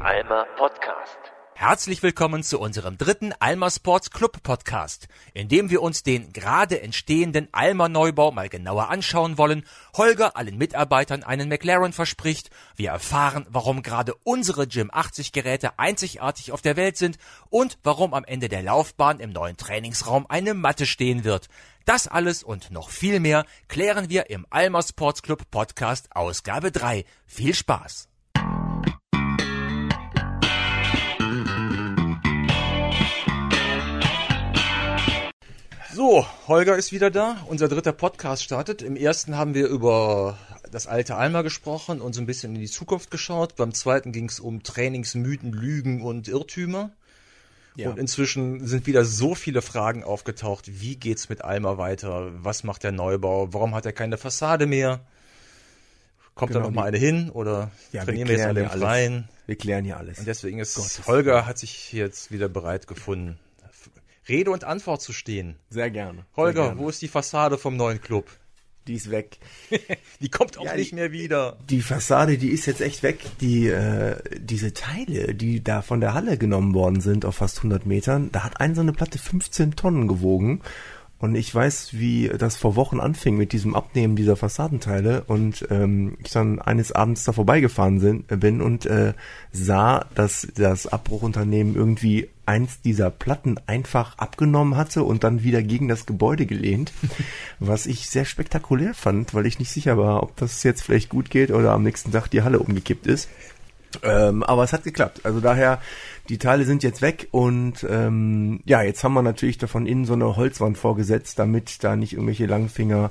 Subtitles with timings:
[0.00, 1.18] Alma Podcast.
[1.54, 6.80] Herzlich willkommen zu unserem dritten Alma Sports Club Podcast, in dem wir uns den gerade
[6.82, 9.64] entstehenden Alma Neubau mal genauer anschauen wollen.
[9.96, 12.50] Holger allen Mitarbeitern einen McLaren verspricht.
[12.76, 17.18] Wir erfahren, warum gerade unsere Gym 80 Geräte einzigartig auf der Welt sind
[17.50, 21.48] und warum am Ende der Laufbahn im neuen Trainingsraum eine Matte stehen wird.
[21.86, 27.04] Das alles und noch viel mehr klären wir im Alma Sports Club Podcast Ausgabe 3.
[27.26, 28.07] Viel Spaß!
[35.98, 37.44] So, Holger ist wieder da.
[37.48, 38.82] Unser dritter Podcast startet.
[38.82, 40.38] Im ersten haben wir über
[40.70, 43.56] das alte Alma gesprochen und so ein bisschen in die Zukunft geschaut.
[43.56, 46.92] Beim zweiten ging es um Trainingsmythen, Lügen und Irrtümer.
[47.74, 47.90] Ja.
[47.90, 50.66] Und inzwischen sind wieder so viele Fragen aufgetaucht.
[50.68, 52.30] Wie geht's mit Alma weiter?
[52.44, 53.52] Was macht der Neubau?
[53.52, 55.00] Warum hat er keine Fassade mehr?
[56.36, 59.24] Kommt genau, da noch mal eine hin oder ja, trainieren wir, wir jetzt alle im?
[59.46, 60.20] Wir klären hier alles.
[60.20, 61.46] Und deswegen ist Gottes Holger Gott.
[61.46, 63.36] hat sich jetzt wieder bereit gefunden,
[64.28, 65.56] Rede und Antwort zu stehen.
[65.70, 66.24] Sehr gerne.
[66.36, 66.80] Holger, Sehr gerne.
[66.80, 68.26] wo ist die Fassade vom neuen Club?
[68.86, 69.38] Die ist weg.
[70.20, 71.58] die kommt auch Ja, nicht die- mehr wieder.
[71.68, 73.18] Die Fassade, die ist jetzt echt weg.
[73.40, 77.84] Die, äh, diese Teile, die da von der Halle genommen worden sind auf fast 100
[77.84, 80.62] Metern, da hat eine so eine Platte 15 Tonnen gewogen.
[81.20, 86.16] Und ich weiß, wie das vor Wochen anfing mit diesem Abnehmen dieser Fassadenteile und ähm,
[86.22, 89.14] ich dann eines Abends da vorbeigefahren sind, bin und äh,
[89.50, 95.88] sah, dass das Abbruchunternehmen irgendwie eins dieser Platten einfach abgenommen hatte und dann wieder gegen
[95.88, 96.92] das Gebäude gelehnt,
[97.58, 101.30] was ich sehr spektakulär fand, weil ich nicht sicher war, ob das jetzt vielleicht gut
[101.30, 103.28] geht oder am nächsten Tag die Halle umgekippt ist.
[104.02, 105.20] Ähm, aber es hat geklappt.
[105.24, 105.80] Also daher,
[106.28, 110.12] die Teile sind jetzt weg und ähm, ja, jetzt haben wir natürlich davon innen so
[110.12, 113.10] eine Holzwand vorgesetzt, damit da nicht irgendwelche Langfinger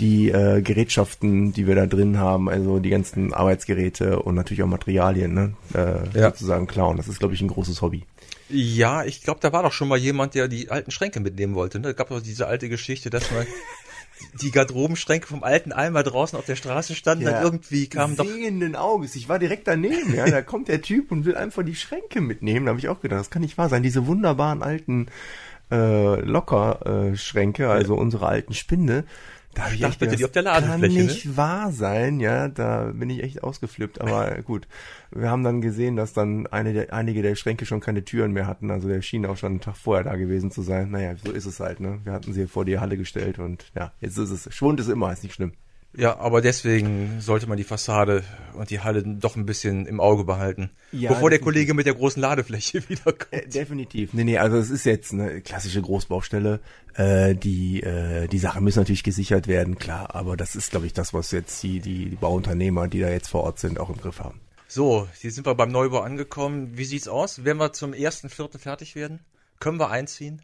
[0.00, 4.68] die äh, Gerätschaften, die wir da drin haben, also die ganzen Arbeitsgeräte und natürlich auch
[4.68, 6.28] Materialien, ne, äh, Ja.
[6.30, 6.96] sozusagen klauen.
[6.96, 8.04] Das ist, glaube ich, ein großes Hobby.
[8.48, 11.80] Ja, ich glaube, da war doch schon mal jemand, der die alten Schränke mitnehmen wollte.
[11.80, 11.88] Ne?
[11.88, 13.44] Es gab doch diese alte Geschichte, dass man
[14.40, 17.24] die Garderobenschränke vom alten Eimer draußen auf der Straße standen.
[17.24, 19.16] Dann irgendwie kam doch Sehenden Auges.
[19.16, 20.28] Ich war direkt daneben, ja.
[20.28, 22.66] Da kommt der Typ und will einfach die Schränke mitnehmen.
[22.66, 23.82] Da habe ich auch gedacht, das kann nicht wahr sein.
[23.82, 25.06] Diese wunderbaren alten
[25.70, 29.04] äh, Locker-Schränke, also unsche alten Spinde.
[29.58, 31.02] Da ich gedacht, die auf der Ladefläche, Kann ne?
[31.02, 32.48] nicht wahr sein, ja.
[32.48, 34.00] Da bin ich echt ausgeflippt.
[34.00, 34.68] Aber gut,
[35.10, 38.70] wir haben dann gesehen, dass dann der, einige der Schränke schon keine Türen mehr hatten.
[38.70, 40.90] Also der schien auch schon einen Tag vorher da gewesen zu sein.
[40.90, 41.98] Naja, so ist es halt, ne.
[42.04, 44.54] Wir hatten sie vor die Halle gestellt und ja, jetzt ist es.
[44.54, 45.52] Schwund ist immer, ist nicht schlimm.
[45.96, 48.22] Ja, aber deswegen sollte man die Fassade
[48.54, 50.70] und die Halle doch ein bisschen im Auge behalten.
[50.92, 51.38] Ja, bevor der.
[51.38, 53.32] Kollege mit der großen Ladefläche wiederkommt.
[53.32, 54.12] Äh, definitiv.
[54.12, 56.60] Nee, nee, also es ist jetzt eine klassische Großbaustelle.
[56.94, 60.92] Äh, die, äh, die Sachen müssen natürlich gesichert werden, klar, aber das ist, glaube ich,
[60.92, 63.96] das, was jetzt die, die, die Bauunternehmer, die da jetzt vor Ort sind, auch im
[63.96, 64.40] Griff haben.
[64.66, 66.76] So, hier sind wir beim Neubau angekommen.
[66.76, 67.44] Wie sieht's aus?
[67.44, 69.20] Werden wir zum ersten Viertel fertig werden?
[69.58, 70.42] Können wir einziehen?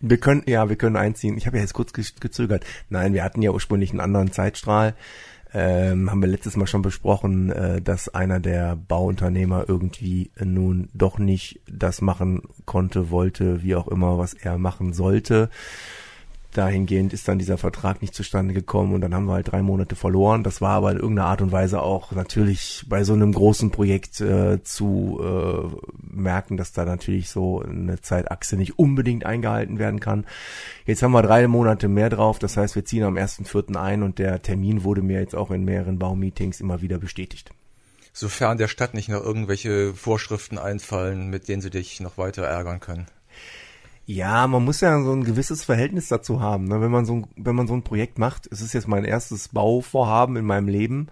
[0.00, 1.36] Wir können, ja, wir können einziehen.
[1.36, 2.64] Ich habe ja jetzt kurz ge gezögert.
[2.88, 4.94] Nein, wir hatten ja ursprünglich einen anderen Zeitstrahl.
[5.54, 11.18] Ähm, haben wir letztes Mal schon besprochen, äh, dass einer der Bauunternehmer irgendwie nun doch
[11.18, 15.48] nicht das machen konnte, wollte, wie auch immer, was er machen sollte.
[16.58, 19.94] Dahingehend ist dann dieser Vertrag nicht zustande gekommen und dann haben wir halt drei Monate
[19.94, 20.42] verloren.
[20.42, 24.20] Das war aber in irgendeiner Art und Weise auch natürlich bei so einem großen Projekt
[24.20, 25.68] äh, zu äh,
[26.02, 30.26] merken, dass da natürlich so eine Zeitachse nicht unbedingt eingehalten werden kann.
[30.84, 33.76] Jetzt haben wir drei Monate mehr drauf, das heißt, wir ziehen am 1.4.
[33.76, 37.52] ein und der Termin wurde mir jetzt auch in mehreren Baumeetings immer wieder bestätigt.
[38.12, 42.80] Sofern der Stadt nicht noch irgendwelche Vorschriften einfallen, mit denen sie dich noch weiter ärgern
[42.80, 43.06] können.
[44.10, 46.64] Ja, man muss ja so ein gewisses Verhältnis dazu haben.
[46.64, 46.80] Ne?
[46.80, 49.48] Wenn man so ein, wenn man so ein Projekt macht, es ist jetzt mein erstes
[49.48, 51.08] Bauvorhaben in meinem Leben.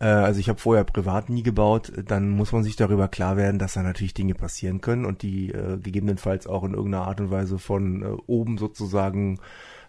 [0.00, 3.58] Äh, also ich habe vorher privat nie gebaut, dann muss man sich darüber klar werden,
[3.58, 7.30] dass da natürlich Dinge passieren können und die äh, gegebenenfalls auch in irgendeiner Art und
[7.30, 9.40] Weise von äh, oben sozusagen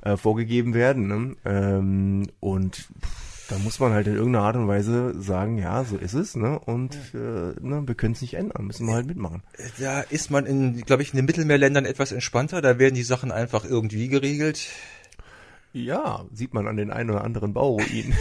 [0.01, 1.07] äh, vorgegeben werden.
[1.07, 1.35] Ne?
[1.43, 5.97] Ähm, und pff, da muss man halt in irgendeiner Art und Weise sagen, ja, so
[5.97, 6.59] ist es, ne?
[6.59, 9.43] Und äh, ne, wir können es nicht ändern, müssen wir halt mitmachen.
[9.79, 12.61] Da ist man in, glaube ich, in den Mittelmeerländern etwas entspannter.
[12.61, 14.67] Da werden die Sachen einfach irgendwie geregelt.
[15.73, 18.13] Ja, sieht man an den ein oder anderen Bauruinen.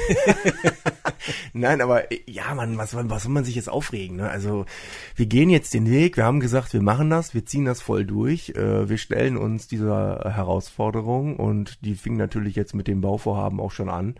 [1.52, 4.17] Nein, aber äh, ja, man, was, was soll man sich jetzt aufregen?
[4.17, 4.28] Ne?
[4.28, 4.67] Also
[5.14, 8.05] wir gehen jetzt den Weg, wir haben gesagt, wir machen das, wir ziehen das voll
[8.05, 13.61] durch, äh, wir stellen uns dieser Herausforderung und die fing natürlich jetzt mit dem Bauvorhaben
[13.61, 14.17] auch schon an.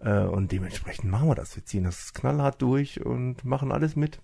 [0.00, 1.56] Äh, und dementsprechend machen wir das.
[1.56, 4.20] Wir ziehen das knallhart durch und machen alles mit.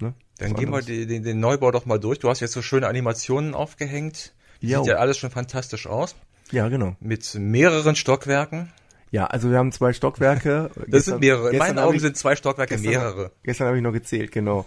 [0.00, 0.14] Ne?
[0.38, 2.18] Dann gehen wir den, den Neubau doch mal durch.
[2.18, 4.34] Du hast jetzt so schöne Animationen aufgehängt.
[4.60, 4.78] Jo.
[4.78, 6.14] Sieht ja alles schon fantastisch aus.
[6.50, 6.96] Ja, genau.
[7.00, 8.72] Mit mehreren Stockwerken.
[9.10, 10.70] Ja, also wir haben zwei Stockwerke.
[10.74, 11.50] das gestern, sind mehrere.
[11.50, 13.32] In meinen Augen ich, sind zwei Stockwerke gestern, mehrere.
[13.42, 14.64] Gestern habe ich noch gezählt, genau.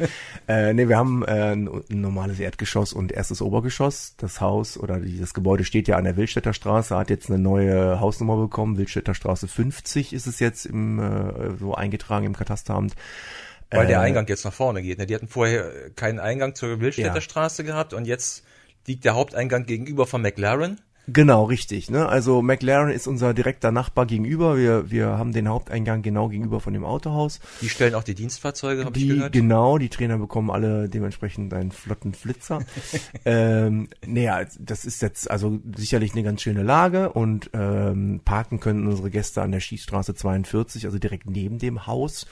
[0.48, 4.16] äh, nee, wir haben äh, ein, ein, normales Erdgeschoss und erstes Obergeschoss.
[4.18, 7.40] Das Haus oder die, das Gebäude steht ja an der Wildstädter Straße, hat jetzt eine
[7.40, 8.78] neue Hausnummer bekommen.
[8.78, 12.96] Wildstädter Straße 50 ist es jetzt im, äh, so eingetragen im Katasteramt.
[13.70, 14.98] Weil der äh, Eingang jetzt nach vorne geht.
[14.98, 15.06] Ne?
[15.06, 17.22] Die hatten vorher keinen Eingang zur Wildstädter ja.
[17.22, 18.44] Straße gehabt und jetzt
[18.88, 20.82] liegt der Haupteingang gegenüber von McLaren.
[21.08, 21.90] Genau, richtig.
[21.90, 22.08] Ne?
[22.08, 24.58] Also McLaren ist unser direkter Nachbar gegenüber.
[24.58, 27.40] Wir, wir haben den Haupteingang genau gegenüber von dem Autohaus.
[27.62, 29.34] Die stellen auch die Dienstfahrzeuge, habe ich gehört.
[29.34, 32.60] Genau, die Trainer bekommen alle dementsprechend einen flotten Flitzer.
[33.26, 38.88] ähm, naja, das ist jetzt also sicherlich eine ganz schöne Lage und ähm, parken können
[38.88, 42.28] unsere Gäste an der Schießstraße 42, also direkt neben dem Haus.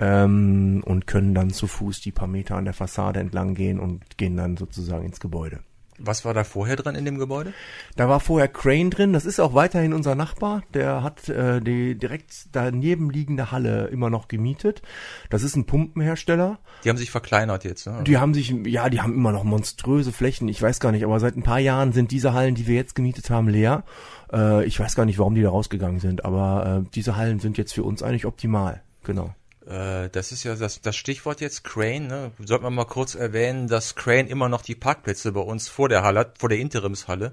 [0.00, 4.16] Ähm, und können dann zu Fuß die paar Meter an der Fassade entlang gehen und
[4.16, 5.58] gehen dann sozusagen ins Gebäude.
[5.98, 7.52] Was war da vorher drin in dem Gebäude?
[7.96, 9.12] Da war vorher Crane drin.
[9.12, 10.62] Das ist auch weiterhin unser Nachbar.
[10.74, 14.82] Der hat äh, die direkt daneben liegende Halle immer noch gemietet.
[15.30, 16.58] Das ist ein Pumpenhersteller.
[16.84, 17.86] Die haben sich verkleinert jetzt.
[17.86, 18.04] Ne?
[18.04, 20.48] Die haben sich, ja, die haben immer noch monströse Flächen.
[20.48, 22.94] Ich weiß gar nicht, aber seit ein paar Jahren sind diese Hallen, die wir jetzt
[22.94, 23.84] gemietet haben, leer.
[24.32, 27.58] Äh, ich weiß gar nicht, warum die da rausgegangen sind, aber äh, diese Hallen sind
[27.58, 28.82] jetzt für uns eigentlich optimal.
[29.04, 29.34] Genau.
[29.68, 32.06] Äh, das ist ja das, das Stichwort jetzt Crane.
[32.06, 32.30] Ne?
[32.38, 36.02] Sollte man mal kurz erwähnen, dass Crane immer noch die Parkplätze bei uns vor der
[36.02, 37.32] Halle hat, vor der Interimshalle.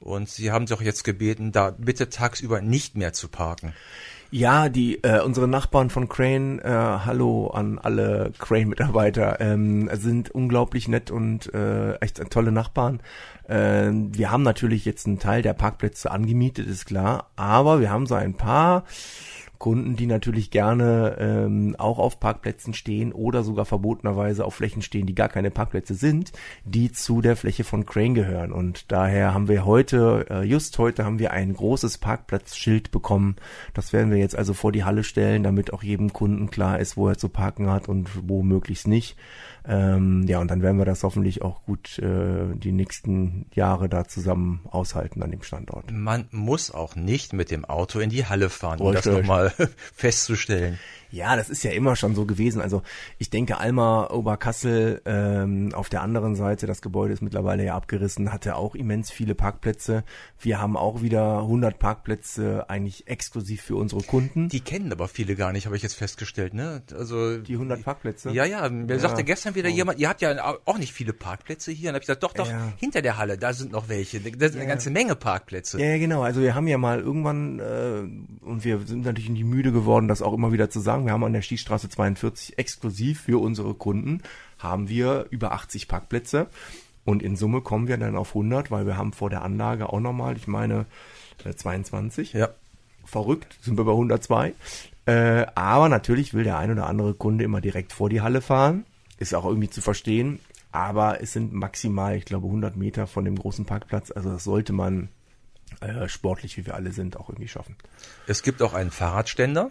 [0.00, 3.72] Und sie haben sich auch jetzt gebeten, da bitte tagsüber nicht mehr zu parken.
[4.30, 10.88] Ja, die äh, unsere Nachbarn von Crane, äh, hallo an alle Crane-Mitarbeiter, ähm, sind unglaublich
[10.88, 13.00] nett und äh, echt tolle Nachbarn.
[13.46, 18.06] Äh, wir haben natürlich jetzt einen Teil der Parkplätze angemietet, ist klar, aber wir haben
[18.06, 18.84] so ein paar
[19.64, 25.06] Kunden, die natürlich gerne ähm, auch auf Parkplätzen stehen oder sogar verbotenerweise auf Flächen stehen,
[25.06, 26.32] die gar keine Parkplätze sind,
[26.66, 28.52] die zu der Fläche von Crane gehören.
[28.52, 33.36] Und daher haben wir heute, äh, just heute haben wir ein großes Parkplatzschild bekommen.
[33.72, 36.98] Das werden wir jetzt also vor die Halle stellen, damit auch jedem Kunden klar ist,
[36.98, 39.16] wo er zu parken hat und wo möglichst nicht.
[39.66, 44.04] Ähm, ja, und dann werden wir das hoffentlich auch gut äh, die nächsten Jahre da
[44.04, 45.90] zusammen aushalten an dem Standort.
[45.90, 49.52] Man muss auch nicht mit dem Auto in die Halle fahren, um das nochmal
[49.94, 50.78] festzustellen.
[51.14, 52.60] Ja, das ist ja immer schon so gewesen.
[52.60, 52.82] Also
[53.18, 58.32] ich denke, Alma Oberkassel ähm, auf der anderen Seite, das Gebäude ist mittlerweile ja abgerissen,
[58.32, 60.02] hatte auch immens viele Parkplätze.
[60.40, 64.48] Wir haben auch wieder 100 Parkplätze eigentlich exklusiv für unsere Kunden.
[64.48, 66.52] Die kennen aber viele gar nicht, habe ich jetzt festgestellt.
[66.52, 66.82] Ne?
[66.92, 68.32] Also die 100 Parkplätze.
[68.32, 68.68] Ja, ja.
[68.68, 68.98] Mir ja.
[68.98, 69.72] sagte gestern wieder oh.
[69.72, 71.90] jemand, ihr habt ja auch nicht viele Parkplätze hier.
[71.90, 72.72] Und habe ich gesagt, doch, doch, ja.
[72.76, 74.18] hinter der Halle, da sind noch welche.
[74.18, 74.60] Da sind ja.
[74.62, 75.80] eine ganze Menge Parkplätze.
[75.80, 76.22] Ja, genau.
[76.22, 80.20] Also wir haben ja mal irgendwann äh, und wir sind natürlich nicht müde geworden, das
[80.20, 84.22] auch immer wieder zu sagen wir haben an der Schießstraße 42 exklusiv für unsere Kunden
[84.58, 86.48] haben wir über 80 Parkplätze
[87.04, 90.00] und in Summe kommen wir dann auf 100, weil wir haben vor der Anlage auch
[90.00, 90.86] nochmal, ich meine,
[91.38, 92.34] 22.
[92.34, 92.48] Äh, ja.
[93.04, 94.54] Verrückt, sind wir bei 102.
[95.06, 98.86] Äh, aber natürlich will der ein oder andere Kunde immer direkt vor die Halle fahren.
[99.18, 100.40] Ist auch irgendwie zu verstehen.
[100.72, 104.10] Aber es sind maximal, ich glaube, 100 Meter von dem großen Parkplatz.
[104.10, 105.08] Also das sollte man
[105.80, 107.76] äh, sportlich, wie wir alle sind, auch irgendwie schaffen.
[108.26, 109.70] Es gibt auch einen Fahrradständer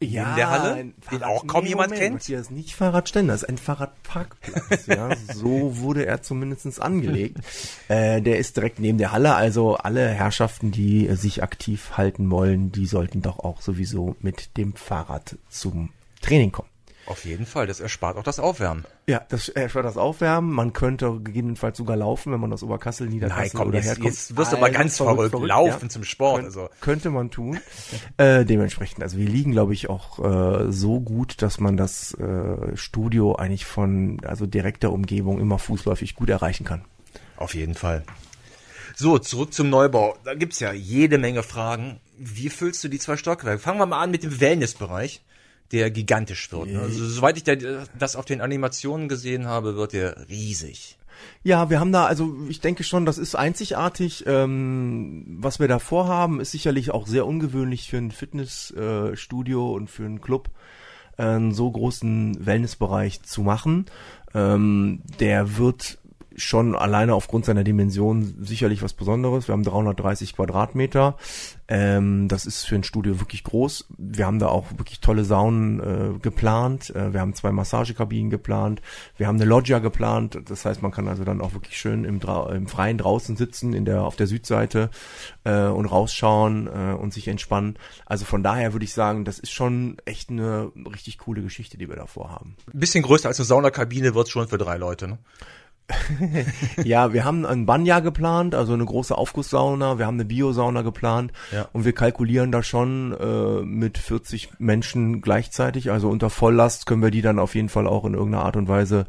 [0.00, 2.14] ja, in der Halle, den auch kaum nee, jemand Moment, kennt.
[2.14, 4.86] Matthias, nicht Fahrradständer, das ist ein Fahrradparkplatz.
[4.86, 7.38] ja, so wurde er zumindest angelegt.
[7.88, 12.72] äh, der ist direkt neben der Halle, also alle Herrschaften, die sich aktiv halten wollen,
[12.72, 15.90] die sollten doch auch sowieso mit dem Fahrrad zum
[16.20, 16.68] Training kommen.
[17.06, 18.84] Auf jeden Fall, das erspart auch das Aufwärmen.
[19.06, 20.50] Ja, das erspart das Aufwärmen.
[20.50, 24.06] Man könnte gegebenenfalls sogar laufen, wenn man aus Oberkassel, Niederkassel Nein, komm, oder jetzt, herkommt.
[24.06, 25.30] Jetzt wirst du aber ganz verrückt.
[25.30, 25.48] verrückt.
[25.48, 25.88] Laufen ja.
[25.88, 26.38] zum Sport.
[26.38, 26.68] Kön also.
[26.80, 27.60] Könnte man tun.
[28.16, 32.76] äh, dementsprechend, also wir liegen, glaube ich, auch äh, so gut, dass man das äh,
[32.76, 36.84] Studio eigentlich von also direkter Umgebung immer fußläufig gut erreichen kann.
[37.36, 38.02] Auf jeden Fall.
[38.96, 40.16] So, zurück zum Neubau.
[40.24, 42.00] Da gibt's ja jede Menge Fragen.
[42.18, 43.60] Wie füllst du die zwei Stockwerke?
[43.60, 45.22] Fangen wir mal an mit dem Wellnessbereich
[45.72, 46.68] der gigantisch wird.
[46.68, 46.80] Ne?
[46.80, 47.44] Also soweit ich
[47.98, 50.96] das auf den Animationen gesehen habe, wird der riesig.
[51.42, 54.24] Ja, wir haben da, also ich denke schon, das ist einzigartig.
[54.26, 59.90] Ähm, was wir da vorhaben, ist sicherlich auch sehr ungewöhnlich für ein Fitnessstudio äh, und
[59.90, 60.50] für einen Club,
[61.16, 63.86] äh, einen so großen Wellnessbereich zu machen.
[64.34, 65.98] Ähm, der wird
[66.36, 69.48] schon alleine aufgrund seiner Dimension sicherlich was Besonderes.
[69.48, 71.16] Wir haben 330 Quadratmeter.
[71.68, 73.86] Ähm, das ist für ein Studio wirklich groß.
[73.98, 76.90] Wir haben da auch wirklich tolle Saunen äh, geplant.
[76.94, 78.82] Äh, wir haben zwei Massagekabinen geplant.
[79.16, 80.38] Wir haben eine Loggia geplant.
[80.46, 83.84] Das heißt, man kann also dann auch wirklich schön im, im Freien draußen sitzen, in
[83.84, 84.90] der auf der Südseite
[85.44, 87.78] äh, und rausschauen äh, und sich entspannen.
[88.04, 91.88] Also von daher würde ich sagen, das ist schon echt eine richtig coole Geschichte, die
[91.88, 92.56] wir davor haben.
[92.72, 95.18] Ein bisschen größer als eine Saunakabine wird schon für drei Leute, ne?
[96.84, 101.32] Ja, wir haben ein Banya geplant, also eine große Aufgusssauna, wir haben eine Biosauna geplant
[101.52, 101.68] Ja.
[101.72, 105.90] und wir kalkulieren da schon äh, mit 40 Menschen gleichzeitig.
[105.90, 108.68] Also unter Volllast können wir die dann auf jeden Fall auch in irgendeiner Art und
[108.68, 109.06] Weise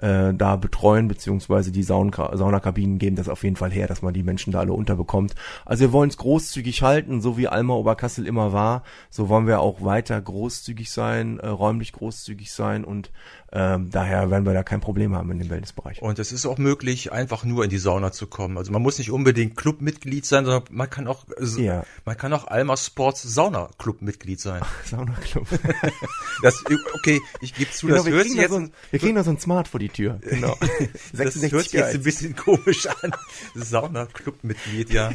[0.00, 4.14] äh, da betreuen, beziehungsweise die Saunka Saunakabinen geben das auf jeden Fall her, dass man
[4.14, 5.34] die Menschen da alle unterbekommt.
[5.64, 9.60] Also wir wollen es großzügig halten, so wie Alma Oberkassel immer war, so wollen wir
[9.60, 13.10] auch weiter großzügig sein, äh, räumlich großzügig sein und
[13.50, 16.02] ähm, daher werden wir da kein Problem haben in dem Wellnessbereich.
[16.02, 18.58] Und es ist auch möglich, einfach nur in die Sauna zu kommen.
[18.58, 21.84] Also man muss nicht unbedingt Clubmitglied sein, sondern man kann auch, äh, Ja.
[22.04, 24.62] man kann auch Alma Sports Sauna Clubmitglied sein.
[24.84, 25.46] Saunaclub.
[26.40, 26.62] Das,
[26.94, 29.00] okay, ich gebe zu, Genau, das wir, hört kriegen sich da jetzt, so ein, wir
[29.00, 30.20] kriegen da so ein Smart vor die Tür.
[30.22, 30.56] Genau.
[31.12, 33.12] das hört sich jetzt ein bisschen komisch an.
[33.56, 35.10] Sauna Clubmitglied, ja.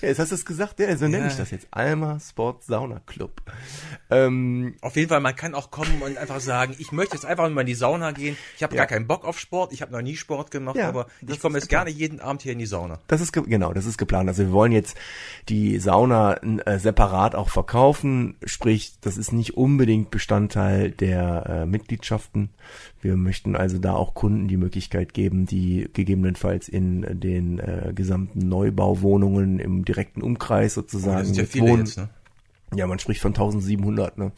[0.00, 1.30] Ja, jetzt hast du es gesagt, ja, so nenne Ja.
[1.30, 1.66] ich das jetzt.
[1.70, 3.42] Alma Sport Sauna Club.
[4.10, 7.48] Ähm, Auf jeden Fall, man kann auch kommen und einfach sagen, ich möchte jetzt einfach
[7.50, 8.36] mal in die Sauna gehen.
[8.56, 8.82] Ich habe Ja.
[8.82, 11.58] gar keinen Bock auf Sport, ich habe noch nie Sport gemacht, Ja, aber ich komme
[11.58, 12.98] jetzt gerne jeden Abend hier in die Sauna.
[13.08, 14.28] das ist ge- genau, das ist geplant.
[14.28, 14.96] Also wir wollen jetzt
[15.48, 22.50] die Sauna äh, separat auch verkaufen, sprich, das ist nicht unbedingt Bestandteil der äh, Mitgliedschaften.
[23.00, 28.48] Wir möchten also da auch Kunden die Möglichkeit geben, die gegebenenfalls in den äh, gesamten
[28.48, 31.86] Neubauwohnungen im direkten Umkreis sozusagen Das sind ja viele wohnen.
[31.86, 32.10] jetzt, ne?
[32.74, 34.30] Ja, man spricht von 1700, ne?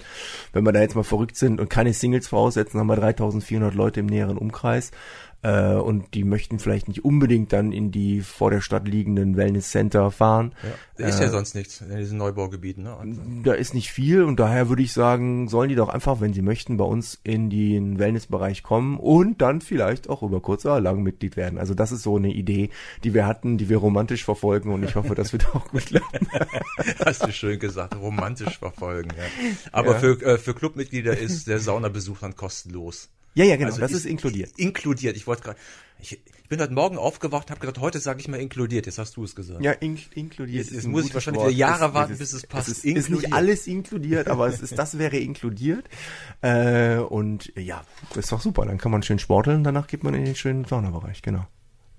[0.53, 4.01] Wenn wir da jetzt mal verrückt sind und keine Singles voraussetzen, haben wir 3400 Leute
[4.01, 4.91] im näheren Umkreis.
[5.43, 9.71] Äh, und die möchten vielleicht nicht unbedingt dann in die vor der Stadt liegenden Wellness
[9.71, 10.55] Center fahren.
[10.97, 12.97] Da ist ja sonst nichts in diesen Neubaugebieten, ne?
[13.43, 16.43] Da ist nicht viel und daher würde ich sagen, sollen die doch einfach, wenn sie
[16.43, 21.03] möchten, bei uns in den Wellnessbereich kommen und dann vielleicht auch über kurz oder lang
[21.03, 21.59] Mitglied werden.
[21.59, 22.71] Also das ist so eine Idee,
[23.03, 26.29] die wir hatten, die wir romantisch verfolgen und ich hoffe, das wird auch gut klappen.
[27.05, 29.11] Hast du schön gesagt, romantisch verfolgen.
[29.17, 29.25] Ja.
[29.73, 29.99] Aber Ja.
[29.99, 33.09] für, äh, für Clubmitglieder ist der Saunabesuch dann kostenlos.
[33.35, 34.53] Ja, ja, genau, Also das ist inkludiert.
[34.59, 35.17] Inkludiert.
[35.17, 35.59] Ich wollte gerade,
[36.01, 36.13] ich,
[36.43, 38.85] ich bin heute Morgen aufgewacht, habe gedacht, heute sage ich mal inkludiert.
[38.85, 39.63] Jetzt hast du es gesagt.
[39.63, 40.67] Ja, in, inkludiert.
[40.67, 41.49] Jetzt- jetzt muss ich wahrscheinlich Wort.
[41.51, 42.69] wieder Jahre Es- warten, es bis es passt.
[42.69, 45.89] Es ist, ist nicht alles inkludiert, aber es ist, das wäre inkludiert.
[46.43, 47.85] Äh, und ja,
[48.17, 48.67] ist doch super.
[48.67, 51.47] Dann kann man schön sporteln, danach geht man in den schönen Saunabereich, genau.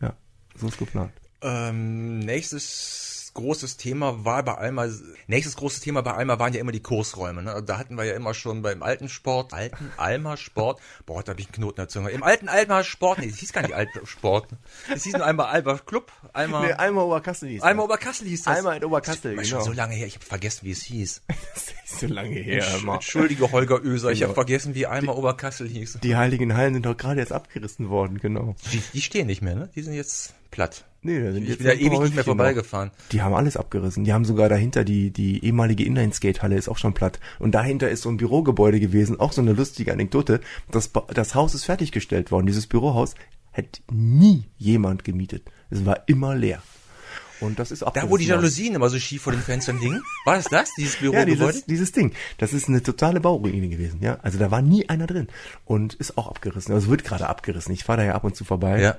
[0.01, 0.17] Ja,
[0.55, 1.13] so ist geplant.
[1.41, 4.87] Ähm, nächstes großes Thema war bei Alma,
[5.27, 7.41] nächstes großes Thema bei Alma waren ja immer die Kursräume.
[7.43, 7.63] Ne?
[7.65, 11.41] Da hatten wir ja immer schon beim alten Sport, alten Alma Sport, boah, da habe
[11.41, 12.11] ich einen Knoten der Zunge.
[12.11, 14.47] Im alten Alma Sport, nee, das hieß gar nicht Alter Sport.
[14.89, 18.57] Das hieß nur einmal Alma Club, Alma, Nee, einmal Oberkassel hieß Alma Oberkassel hieß das.
[18.57, 19.63] Einmal in Oberkassel, Das ist genau.
[19.63, 21.21] schon so lange her, ich habe vergessen, wie es hieß.
[21.53, 22.65] Das ist so lange her.
[22.79, 22.95] Immer.
[22.95, 24.29] Entschuldige, Holger Öser, ich Genau.
[24.29, 25.99] habe vergessen, wie Alma Oberkassel hieß.
[26.01, 28.55] Die Heiligen Hallen sind doch gerade jetzt abgerissen worden, genau.
[28.71, 29.69] Die, die stehen nicht mehr, ne?
[29.75, 30.85] Die sind jetzt platt.
[31.01, 32.91] Nee, da sind Ich jetzt bin da ewig nicht mehr vorbeigefahren.
[33.11, 34.05] Die haben alles abgerissen.
[34.05, 37.19] Die haben sogar dahinter die, die ehemalige Inline-Skate-Halle ist auch schon platt.
[37.39, 39.19] Und dahinter ist so ein Bürogebäude gewesen.
[39.19, 40.39] Auch so eine lustige Anekdote.
[40.71, 42.45] Das, das Haus ist fertiggestellt worden.
[42.45, 43.15] Dieses Bürohaus
[43.51, 45.43] hat nie jemand gemietet.
[45.69, 46.61] Es war immer leer.
[47.41, 48.25] Und das ist Da, abgerissen wo die.
[48.25, 50.01] Jalousien immer so schief vor den Fenstern hingen.
[50.23, 50.69] War das das?
[50.77, 51.35] Dieses Ja, Bürogebäude?
[51.51, 52.13] dieses, dieses Ding.
[52.37, 54.19] Das ist eine totale Bauruine gewesen, ja.
[54.21, 55.27] Also da war nie einer drin.
[55.65, 56.73] Und ist auch abgerissen.
[56.73, 57.73] Also wird gerade abgerissen.
[57.73, 58.81] Ich fahre da ja ab und zu vorbei.
[58.81, 58.97] ja.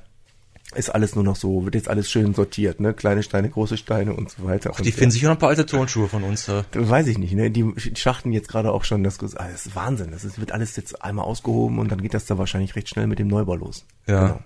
[0.74, 2.94] Ist alles nur noch so, wird jetzt alles schön sortiert, ne?
[2.94, 4.72] Kleine Steine, große Steine und so weiter.
[4.78, 6.48] Die und, finden sicher noch ein paar alte Turnschuhe von uns.
[6.48, 6.64] Äh.
[6.72, 7.50] Weiß ich nicht, ne?
[7.50, 10.10] Die schachten jetzt gerade auch schon das, ah, das ist Wahnsinn.
[10.10, 13.06] Das ist, wird alles jetzt einmal ausgehoben und dann geht das da wahrscheinlich recht schnell
[13.06, 13.84] mit dem Neubau los.
[14.06, 14.26] Ja.
[14.26, 14.40] Genau.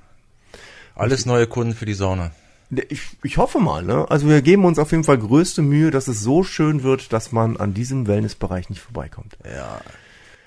[0.95, 2.33] Alles neue Kunden für die Sauna.
[2.91, 4.05] Ich, ich hoffe mal, ne?
[4.11, 7.33] Also wir geben uns auf jeden Fall größte Mühe, dass es so schön wird, dass
[7.33, 9.39] man an diesem Wellnessbereich nicht vorbeikommt.
[9.45, 9.81] Ja.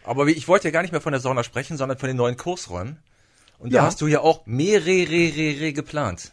[0.03, 2.17] Aber wie- ich wollte ja gar nicht mehr von der Sauna sprechen, sondern von den
[2.17, 2.97] neuen Kursräumen.
[3.61, 3.83] Und da Ja.
[3.85, 6.31] hast du ja auch mehrere geplant.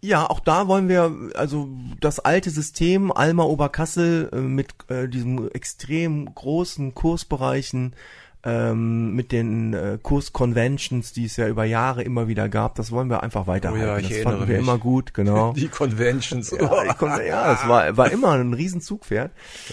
[0.00, 1.68] Ja, auch da wollen wir also
[2.00, 7.94] das alte System Alma Oberkassel äh, mit äh, diesem extrem großen Kursbereichen
[8.44, 13.08] ähm, mit den äh, Kursconventions, die es ja über Jahre immer wieder gab, das wollen
[13.08, 13.84] wir einfach weiterhalten.
[13.84, 14.58] Oh ja, ich das fanden wir mich.
[14.58, 15.52] immer gut, genau.
[15.56, 16.50] Die Conventions.
[16.50, 19.30] Ja, ja, es war, war immer ein Riesenzugpferd.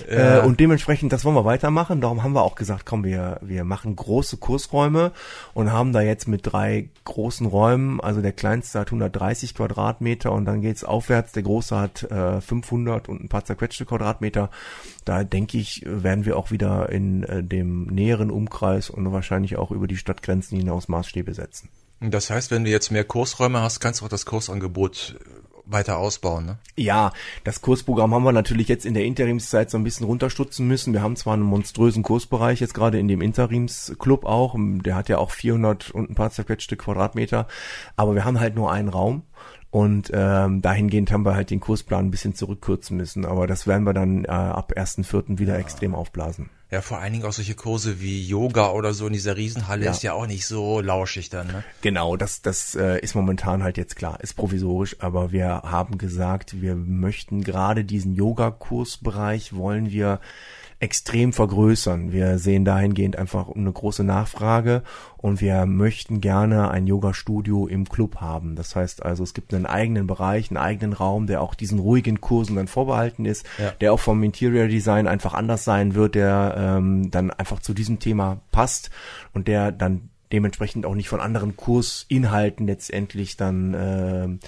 [0.07, 2.01] Äh, und dementsprechend, das wollen wir weitermachen.
[2.01, 5.11] Darum haben wir auch gesagt, komm, wir, wir machen große Kursräume
[5.53, 10.45] und haben da jetzt mit drei großen Räumen, also der kleinste hat 130 Quadratmeter und
[10.45, 11.33] dann geht's aufwärts.
[11.33, 14.49] Der große hat äh, 500 und ein paar zerquetschte Quadratmeter.
[15.05, 19.72] Da denke ich, werden wir auch wieder in äh, dem näheren Umkreis und wahrscheinlich auch
[19.72, 21.70] über die Stadtgrenzen hinaus Maßstäbe setzen.
[22.00, 25.98] Das heißt, wenn du jetzt mehr Kursräume hast, kannst du auch das Kursangebot äh, weiter
[25.98, 26.58] ausbauen, ne?
[26.75, 30.93] Ja, das Kursprogramm haben wir natürlich jetzt in der Interimszeit so ein bisschen runterstutzen müssen.
[30.93, 35.17] Wir haben zwar einen monströsen Kursbereich jetzt gerade in dem Interimsclub auch, der hat ja
[35.17, 37.48] auch 400 und ein paar zerquetschte Quadratmeter,
[37.96, 39.24] aber wir haben halt nur einen Raum
[39.71, 43.85] und ähm, dahingehend haben wir halt den Kursplan ein bisschen zurückkürzen müssen, aber das werden
[43.85, 45.39] wir dann äh, ab 1.4.
[45.39, 46.49] wieder extrem aufblasen.
[46.69, 49.91] Ja, vor allen Dingen auch solche Kurse wie Yoga oder so in dieser Riesenhalle Ja.
[49.91, 51.63] ist ja auch nicht so lauschig dann, ne?
[51.81, 56.61] Genau, das, das äh, ist momentan halt jetzt klar, ist provisorisch, aber wir haben gesagt,
[56.61, 60.19] wir möchten gerade diesen Yoga-Kursbereich wollen wir
[60.81, 62.11] extrem vergrößern.
[62.11, 64.81] Wir sehen dahingehend einfach eine große Nachfrage
[65.17, 68.55] und wir möchten gerne ein Yoga-Studio im Club haben.
[68.55, 72.19] Das heißt also, es gibt einen eigenen Bereich, einen eigenen Raum, der auch diesen ruhigen
[72.19, 73.71] Kursen dann vorbehalten ist, Ja.
[73.79, 78.00] der auch vom Interior Design einfach anders sein wird, der ähm, dann einfach zu diesem
[78.00, 78.89] Thema passt
[79.33, 84.39] und der dann dementsprechend auch nicht von anderen Kursinhalten letztendlich dann ähm,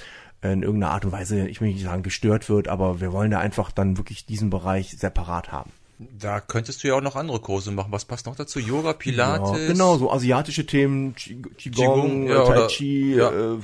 [0.41, 3.37] in irgendeiner Art und Weise, ich will nicht sagen gestört wird, aber wir wollen da
[3.39, 5.69] einfach dann wirklich diesen Bereich separat haben.
[6.17, 7.91] Da könntest du ja auch noch andere Kurse machen.
[7.91, 8.59] Was passt noch dazu?
[8.59, 9.59] Yoga, Pilates?
[9.59, 13.29] Ja, genau, so asiatische Themen, Qi- Qigong, Qigong, ja, Tai Chi, ja.
[13.29, 13.57] äh,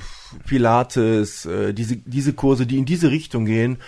[0.46, 3.78] Pilates, äh, diese, diese Kurse, die in diese Richtung gehen,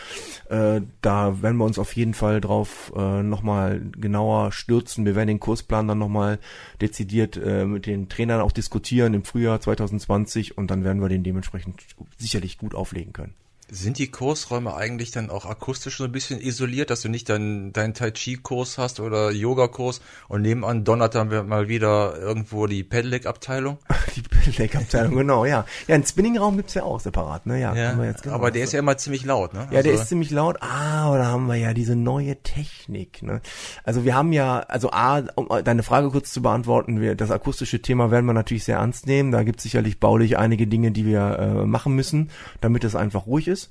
[0.49, 5.05] äh, da werden wir uns auf jeden Fall drauf äh, nochmal genauer stürzen.
[5.05, 6.39] Wir werden den Kursplan dann nochmal
[6.81, 11.23] dezidiert äh, mit den Trainern auch diskutieren im Frühjahr 2020 und dann werden wir den
[11.25, 11.81] dementsprechend
[12.19, 13.35] sicherlich gut auflegen können.
[13.75, 17.73] Sind die Kursräume eigentlich dann auch akustisch so ein bisschen isoliert, dass du nicht deinen
[17.73, 22.85] Tai Chi Kurs hast oder Yoga Kurs und nebenan donnert dann mal wieder irgendwo die
[22.85, 23.79] Pedelec Abteilung?
[24.14, 25.64] Die Pedelec-Abteilung, genau, ja.
[25.88, 27.59] Ja, einen Spinningraum gibt's ja auch separat, ne?
[27.61, 28.35] Ja, haben wir jetzt genau.
[28.35, 29.61] aber der ist ja immer ziemlich laut, ne?
[29.71, 30.59] Ja, der Also- ist ziemlich laut.
[30.61, 33.23] Ah, aber da haben wir ja diese neue Technik.
[33.23, 33.41] Ne?
[33.85, 37.81] Also wir haben ja, also A, um deine Frage kurz zu beantworten, wir, das akustische
[37.81, 39.33] Thema werden wir natürlich sehr ernst nehmen.
[39.33, 42.29] Da gibt es sicherlich baulich einige Dinge, die wir äh, machen müssen,
[42.61, 43.62] damit es einfach ruhig ist.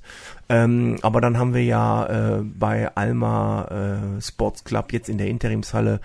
[0.48, 5.28] Ähm, aber dann haben wir ja äh, bei Alma äh, Sports Club jetzt in der
[5.28, 6.00] Interimshalle,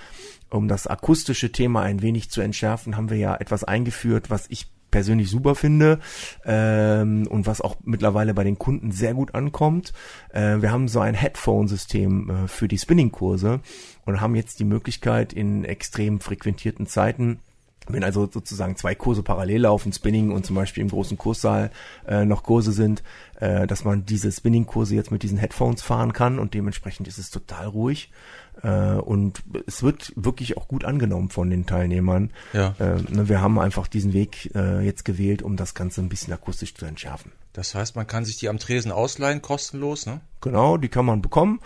[0.49, 4.67] um das akustische Thema ein wenig zu entschärfen, haben wir ja etwas eingeführt, was ich
[4.91, 5.99] persönlich super finde
[6.45, 9.93] ähm, und was auch mittlerweile bei den Kunden sehr gut ankommt.
[10.29, 13.59] Äh, wir haben so ein Headphone-System äh, für die Spinning-Kurse
[14.05, 17.39] und haben jetzt die Möglichkeit in extrem frequentierten Zeiten
[17.89, 21.71] wenn also sozusagen zwei Kurse parallel laufen, Spinning und zum Beispiel im großen Kurssaal
[22.07, 23.03] äh, noch Kurse sind,
[23.39, 27.29] äh, dass man diese Spinning-Kurse jetzt mit diesen Headphones fahren kann und dementsprechend ist es
[27.29, 28.11] total ruhig
[28.63, 32.31] äh, und es wird wirklich auch gut angenommen von den Teilnehmern.
[32.53, 32.75] Ja.
[32.79, 36.33] Äh, ne, wir haben einfach diesen Weg äh, jetzt gewählt, um das Ganze ein bisschen
[36.33, 37.31] akustisch zu entschärfen.
[37.53, 40.21] Das heißt, man kann sich die am Tresen ausleihen, kostenlos, ne?
[40.41, 41.59] Genau, die kann man bekommen.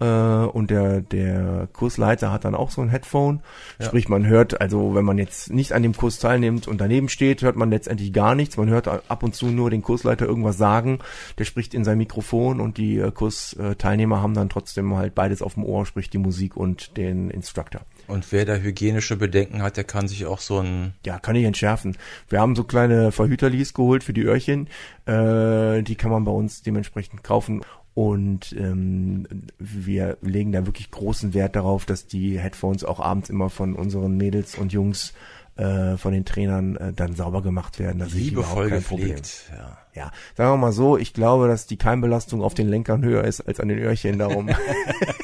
[0.00, 3.40] Äh, und der, der Kursleiter hat dann auch so ein Headphone.
[3.78, 3.86] Ja.
[3.86, 7.42] Sprich, man hört, also wenn man jetzt nicht an dem Kurs teilnimmt und daneben steht,
[7.42, 8.56] hört man letztendlich gar nichts.
[8.56, 10.98] Man hört ab und zu nur den Kursleiter irgendwas sagen.
[11.38, 15.54] Der spricht in sein Mikrofon und die äh, Kursteilnehmer haben dann trotzdem halt beides auf
[15.54, 17.82] dem Ohr, sprich die Musik und den Instructor.
[18.06, 21.44] Und wer da hygienische Bedenken hat, der kann sich auch so ein Ja, kann ich
[21.44, 21.96] entschärfen.
[22.28, 24.68] Wir haben so kleine Verhüterlis geholt für die Öhrchen.
[25.06, 27.62] Äh, die kann man bei uns dementsprechend kaufen.
[27.94, 29.26] Und ähm,
[29.58, 34.16] wir legen da wirklich großen Wert darauf, dass die Headphones auch abends immer von unseren
[34.16, 35.14] Mädels und Jungs,
[35.56, 38.00] äh, von den Trainern äh, dann sauber gemacht werden.
[38.00, 39.16] Das ist liebevoll überhaupt kein Problem.
[39.16, 39.52] gepflegt.
[39.56, 39.78] Ja.
[39.94, 43.40] Ja, sagen wir mal so, ich glaube, dass die Keimbelastung auf den Lenkern höher ist
[43.42, 44.18] als an den Öhrchen.
[44.18, 44.50] Darum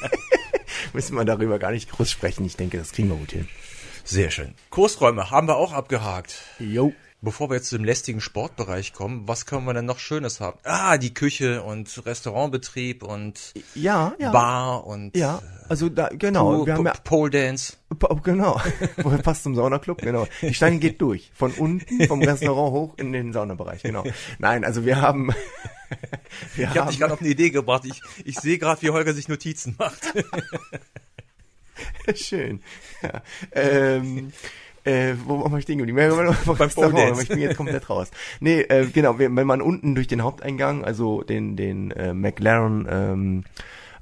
[0.93, 2.47] müssen wir darüber gar nicht groß sprechen.
[2.47, 3.49] Ich denke, das kriegen wir gut hin.
[4.05, 4.55] Sehr schön.
[4.71, 6.45] Kursräume haben wir auch abgehakt.
[6.61, 6.93] Jo.
[7.23, 10.59] Bevor wir jetzt zu dem lästigen Sportbereich kommen, was können wir denn noch Schönes haben?
[10.65, 14.31] Ah, die Küche und Restaurantbetrieb und Ja, ja.
[14.31, 17.75] Bar und Ja, also da, genau, Po- wir haben ja, Pole Dance.
[18.23, 18.59] Genau,
[19.23, 20.27] passt zum Saunaclub, genau.
[20.41, 24.05] Die Stange geht durch, von unten, vom Restaurant hoch in den Saunabereich, genau.
[24.39, 25.29] Nein, also wir haben,
[26.55, 27.85] wir Ich habe dich gerade auf eine Idee gebracht.
[27.85, 30.01] Ich, ich sehe gerade, wie Holger sich Notizen macht.
[32.15, 32.63] schön.
[33.03, 33.23] Ja.
[33.53, 34.33] Ähm,
[34.91, 35.99] äh, wo war ich stehen geblieben?
[36.47, 37.23] Beim Pole Dance.
[37.23, 38.11] Ich bin jetzt komplett raus.
[38.41, 42.87] Nee, äh, genau, wenn wenn man unten durch den Haupteingang, also den, den äh, McLaren,
[42.91, 43.45] ähm,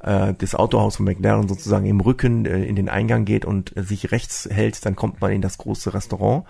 [0.00, 3.82] äh, das Autohaus von McLaren sozusagen im Rücken äh, in den Eingang geht und äh,
[3.82, 6.44] sich rechts hält, dann kommt man in das große Restaurant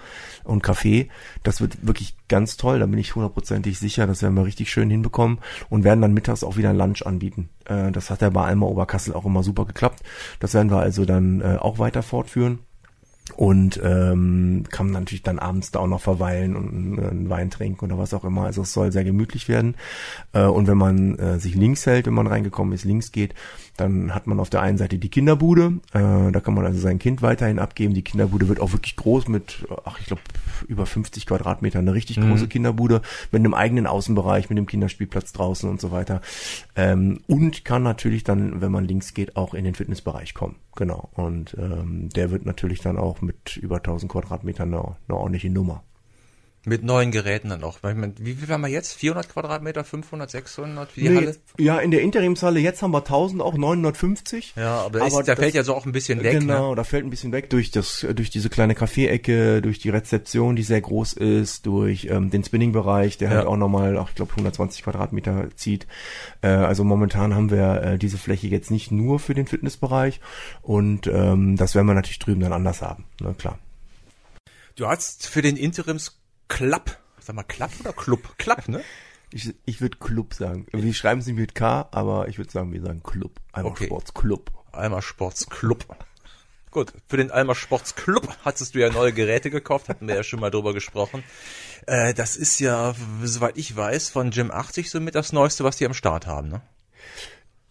[0.45, 1.09] und Café.
[1.43, 4.91] Das wird wirklich ganz toll, da bin ich hundertprozentig sicher, das werden wir richtig schön
[4.91, 5.39] hinbekommen
[5.71, 7.49] und werden dann mittags auch wieder Lunch anbieten.
[7.65, 10.03] Äh, das hat ja bei Alma Oberkassel auch immer super geklappt.
[10.41, 12.61] Das werden wir also dann äh, auch weiter fortführen
[13.37, 17.85] und ähm, kann man natürlich dann abends da auch noch verweilen und einen Wein trinken
[17.85, 18.45] oder was auch immer.
[18.45, 19.77] Also es soll sehr gemütlich werden.
[20.33, 23.35] Äh, und wenn man äh, sich links hält, wenn man reingekommen ist, links geht,
[23.79, 25.79] dann hat man auf der einen Seite die Kinderbude.
[25.93, 27.95] Äh, da kann man also sein Kind weiterhin abgeben.
[27.95, 30.23] Die Kinderbude wird auch wirklich groß mit, ach ich glaube,
[30.67, 31.79] über 50 Quadratmeter.
[31.79, 36.21] Eine richtig große Kinderbude mit einem eigenen Außenbereich, mit dem Kinderspielplatz draußen und so weiter.
[36.75, 40.57] Ähm, und kann natürlich dann, wenn man links geht, auch in den Fitnessbereich kommen.
[40.75, 41.09] Genau.
[41.15, 45.85] Und ähm, der wird natürlich dann auch mit über 1000 Quadratmetern eine, eine ordentliche Nummer.
[46.69, 47.79] Mit neuen Geräten dann auch.
[47.83, 48.93] Wie viel haben wir jetzt?
[48.95, 50.97] 400 Quadratmeter, 500, 600?
[50.97, 51.37] Wie die Nee, Halle?
[51.59, 54.55] Ja, in der Interimshalle, jetzt haben wir 1000, auch 950.
[54.57, 56.41] Ja, aber, da, ist, Aber da das- fällt ja so auch ein bisschen weg.
[56.41, 56.77] genau, Ne?
[56.77, 60.63] da fällt ein bisschen weg durch das, durch diese kleine Kaffeeecke, durch die Rezeption, die
[60.63, 63.37] sehr groß ist, durch ähm, den Spinning-Bereich, der Ja.
[63.39, 65.87] halt auch nochmal, ich glaube, 120 Quadratmeter zieht.
[66.43, 70.21] Äh, also momentan haben wir äh, diese Fläche jetzt nicht nur für den Fitnessbereich
[70.63, 73.59] und ähm, das werden wir natürlich drüben dann anders haben, ne, klar.
[74.77, 78.39] Du hast für den Interims Club, sag mal Club oder Club?
[78.39, 78.83] Club, ne?
[79.31, 80.67] Ich, ich würde Club sagen.
[80.73, 83.41] Wir schreiben es nicht mit K, aber ich würde sagen, wir sagen Club.
[83.53, 83.87] Einmal Okay.
[83.87, 84.51] Sportsclub.
[85.01, 85.85] Sports Club.
[86.71, 90.23] Gut, für den Alma Sports Club hattest du ja neue Geräte gekauft, hatten wir ja
[90.23, 91.25] schon mal drüber gesprochen.
[91.87, 95.87] Äh, das ist ja, soweit ich weiß, von Gym 80 somit das Neueste, was die
[95.87, 96.61] am Start haben, ne?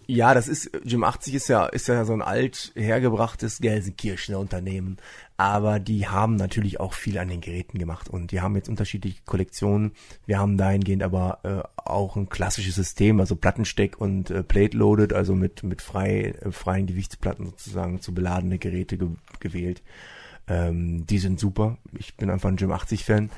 [0.08, 4.98] Ja, das ist, Gym 80 ist ja, ist ja so ein alt hergebrachtes Gelsenkirchener Unternehmen.
[5.40, 9.22] Aber die haben natürlich auch viel an den Geräten gemacht und die haben jetzt unterschiedliche
[9.24, 9.92] Kollektionen.
[10.26, 15.14] Wir haben dahingehend aber äh, auch ein klassisches System, also Plattensteck und äh, Plate Loaded,
[15.14, 19.84] also mit, mit frei, äh, freien Gewichtsplatten sozusagen zu beladene Geräte ge gewählt.
[20.48, 21.78] Ähm, die sind super.
[21.98, 23.30] Ich bin einfach ein Gym 80 Fan.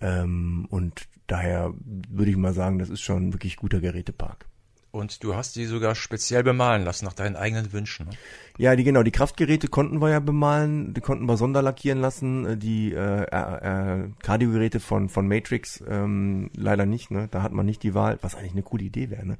[0.00, 4.46] Ähm, und daher würde ich mal sagen, das ist schon wirklich guter Gerätepark.
[4.92, 8.08] Und du hast die sogar speziell bemalen lassen, nach deinen eigenen Wünschen.
[8.08, 8.12] Ne?
[8.58, 12.56] Ja, die genau, die Kraftgeräte konnten wir ja bemalen, die konnten wir sonderlackieren lassen, äh,
[12.56, 17.28] die äh, äh, äh, Kardiogeräte von von Matrix ähm, leider nicht, ne?
[17.30, 19.38] Da hat man nicht die Wahl, was eigentlich eine coole Idee wäre, ne?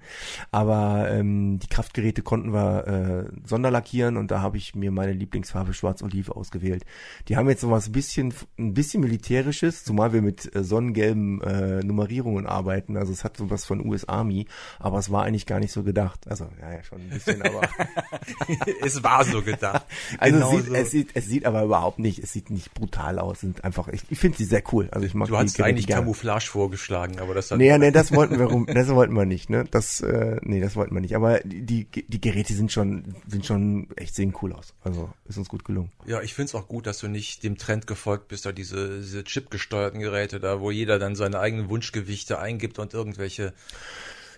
[0.50, 5.74] Aber ähm, die Kraftgeräte konnten wir äh, sonderlackieren und da habe ich mir meine Lieblingsfarbe
[5.74, 6.84] Schwarz-Oliv ausgewählt.
[7.28, 11.84] Die haben jetzt so was bisschen ein bisschen militärisches, zumal wir mit äh, sonnengelben äh,
[11.84, 14.46] Nummerierungen arbeiten, also es hat so was von US Army,
[14.78, 16.26] aber es war eigentlich gar nicht so gedacht.
[16.28, 17.60] Also ja, ja schon ein bisschen, aber
[19.02, 19.86] es war so gedacht.
[20.18, 20.74] Also Genau es, sieht, so.
[20.74, 24.02] es sieht es sieht aber überhaupt nicht, es sieht nicht brutal aus, sind einfach ich,
[24.10, 24.88] ich finde sie sehr cool.
[24.90, 26.02] Also ich mag Du hast eigentlich gerne.
[26.02, 29.50] Camouflage vorgeschlagen, aber das hat Nee, nee, das wollten wir rum, das wollten wir nicht,
[29.50, 29.64] ne?
[29.70, 33.88] Das äh, nee, das wollten wir nicht, aber die die, Geräte sind schon sind schon
[33.96, 34.74] echt sehen cool aus.
[34.82, 35.90] Also ist uns gut gelungen.
[36.06, 39.24] Ja, ich find's auch gut, dass du nicht dem Trend gefolgt bist, da diese, diese
[39.24, 43.52] chipgesteuerten Geräte da, wo jeder dann seine eigenen Wunschgewichte eingibt und irgendwelche.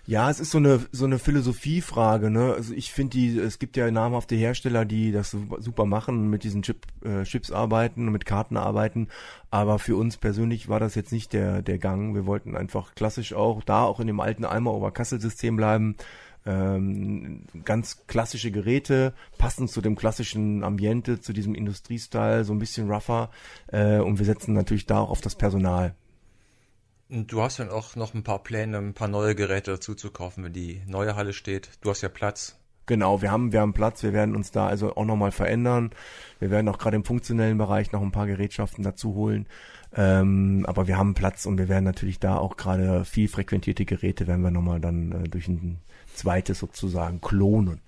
[0.07, 2.53] Ja, es ist so eine so eine Philosophiefrage, ne?
[2.53, 6.61] Also ich finde die es gibt ja namhafte Hersteller, die das super, machen, mit diesen
[6.61, 9.07] Chip äh, Chips arbeiten und mit Karten arbeiten,
[9.49, 12.13] aber für uns persönlich war das jetzt nicht der der Gang.
[12.13, 15.95] Wir wollten einfach klassisch auch da auch in dem alten Alma Oberkassel System bleiben.
[16.45, 22.91] Ähm, ganz klassische Geräte, passend zu dem klassischen Ambiente, zu diesem Industriestyle, so ein bisschen
[22.91, 23.31] rougher.
[23.67, 25.95] Äh, und wir setzen natürlich da auch auf das Personal.
[27.09, 30.43] Du hast dann auch noch ein paar Pläne, ein paar neue Geräte dazu zu kaufen,
[30.43, 31.69] wenn die neue Halle steht.
[31.81, 32.55] Du hast ja Platz.
[32.87, 35.91] Genau, wir haben, wir haben Platz, wir werden uns da also auch nochmal verändern.
[36.39, 39.47] Wir werden auch gerade im funktionellen Bereich noch ein paar Gerätschaften dazu holen.
[39.95, 44.27] Ähm, aber wir haben Platz und wir werden natürlich da auch gerade viel frequentierte Geräte
[44.27, 45.79] werden wir nochmal dann äh, durch ein
[46.13, 47.81] zweites sozusagen klonen.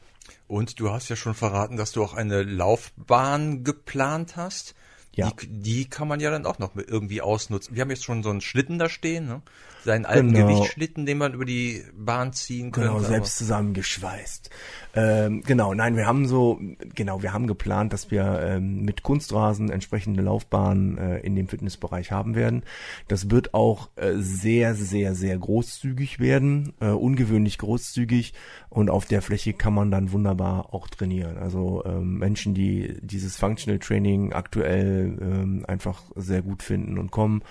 [0.48, 4.76] Und du hast ja schon verraten, dass du auch eine Laufbahn geplant hast.
[5.18, 5.32] Ja.
[5.42, 7.76] Die, die kann man ja dann auch noch irgendwie ausnutzen.
[7.76, 9.42] Wir haben jetzt schon so einen Schlitten da stehen, ne?
[9.84, 10.48] Seinen alten Genau.
[10.48, 12.90] Gewichtsschlitten, den man über die Bahn ziehen könnte.
[12.90, 14.50] Genau, selbst zusammengeschweißt.
[14.96, 16.60] Ähm, genau, nein, wir haben so,
[16.94, 22.12] genau, wir haben geplant, dass wir ähm, mit Kunstrasen entsprechende Laufbahnen äh, in dem Fitnessbereich
[22.12, 22.64] haben werden.
[23.08, 28.34] Das wird auch äh, sehr, sehr, sehr großzügig werden, äh, ungewöhnlich großzügig
[28.70, 31.38] und auf der Fläche kann man dann wunderbar auch trainieren.
[31.38, 37.42] Also ähm, Menschen, die dieses Functional Training aktuell ähm, einfach sehr gut finden und kommen.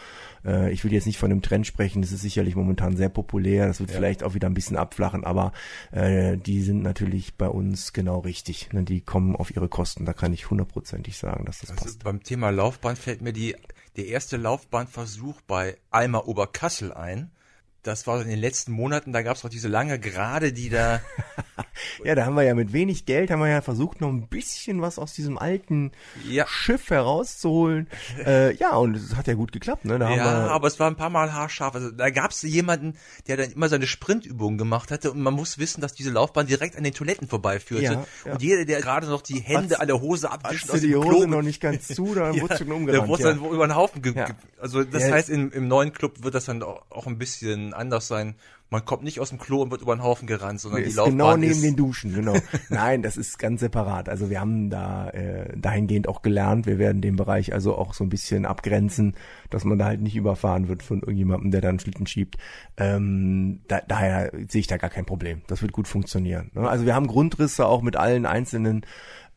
[0.45, 3.67] Äh, ich will jetzt nicht von dem Trend sprechen, das ist sicherlich momentan sehr populär,
[3.67, 3.97] das wird Ja.
[3.97, 5.53] vielleicht auch wieder ein bisschen abflachen, aber
[5.93, 8.73] äh, die sind natürlich bei uns genau richtig.
[8.73, 8.83] Ne?
[8.85, 12.05] Die kommen auf ihre Kosten, da kann ich hundertprozentig sagen, dass das Also passt.
[12.05, 13.57] beim Thema Laufbahn fällt mir die,
[13.97, 17.31] der erste Laufbahnversuch bei Alma Oberkassel ein.
[17.87, 21.01] Das war in den letzten Monaten, da gab es auch diese lange Gerade, die da
[22.05, 24.81] Ja, da haben wir ja mit wenig Geld, haben wir ja versucht, noch ein bisschen
[24.83, 25.93] was aus diesem alten
[26.29, 26.47] Ja.
[26.49, 27.87] Schiff herauszuholen.
[28.27, 29.85] äh, ja, und es hat ja gut geklappt.
[29.85, 29.99] Ne?
[29.99, 31.75] Da Ja, wir, aber es war ein paar Mal haarscharf.
[31.75, 32.95] Also da gab es jemanden,
[33.27, 36.77] der dann immer seine Sprintübungen gemacht hatte und man muss wissen, dass diese Laufbahn direkt
[36.77, 37.85] an den Toiletten vorbeiführte.
[37.85, 38.33] Ja, ja.
[38.33, 41.05] Und jeder, der gerade noch die Hände Hat's- an der Hose abwischt aus die dem
[41.05, 41.27] Hose Klo.
[41.27, 43.09] noch nicht ganz zu, dann Ja, wurde schon der umgerannt.
[43.09, 43.29] wurde ja.
[43.33, 44.15] dann über den Haufen ge
[44.61, 48.09] Also das heißt, im, im neuen Club wird das dann auch, auch ein bisschen anders
[48.09, 48.35] sein.
[48.69, 50.97] Man kommt nicht aus dem Klo und wird über den Haufen gerannt, sondern die ist
[50.97, 52.35] Laufbahn genau neben ist, den Duschen, genau.
[52.69, 54.09] Nein, das ist ganz separat.
[54.09, 56.67] Also wir haben da äh, dahingehend auch gelernt.
[56.67, 59.15] Wir werden den Bereich also auch so ein bisschen abgrenzen,
[59.51, 62.39] dass man da halt nicht überfahren wird von irgendjemandem, der da einen Schlitten schiebt.
[62.77, 65.43] Ähm, da, daher sehe ich da gar kein Problem.
[65.47, 66.51] Das wird gut funktionieren.
[66.55, 66.69] Ne?
[66.69, 68.85] Also wir haben Grundrisse auch mit allen einzelnen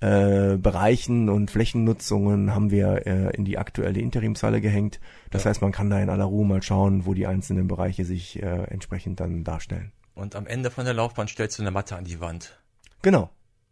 [0.02, 5.00] äh, Bereichen und Flächennutzungen haben wir äh, in die aktuelle Interimshalle gehängt.
[5.32, 5.50] Das Ja.
[5.50, 8.64] heißt, man kann da in aller Ruhe mal schauen, wo die einzelnen Bereiche sich äh,
[8.70, 9.92] entsprechend dann darstellen.
[10.16, 12.60] Und am Ende von der Laufbahn stellst du eine Matte an die Wand.
[13.02, 13.30] Genau.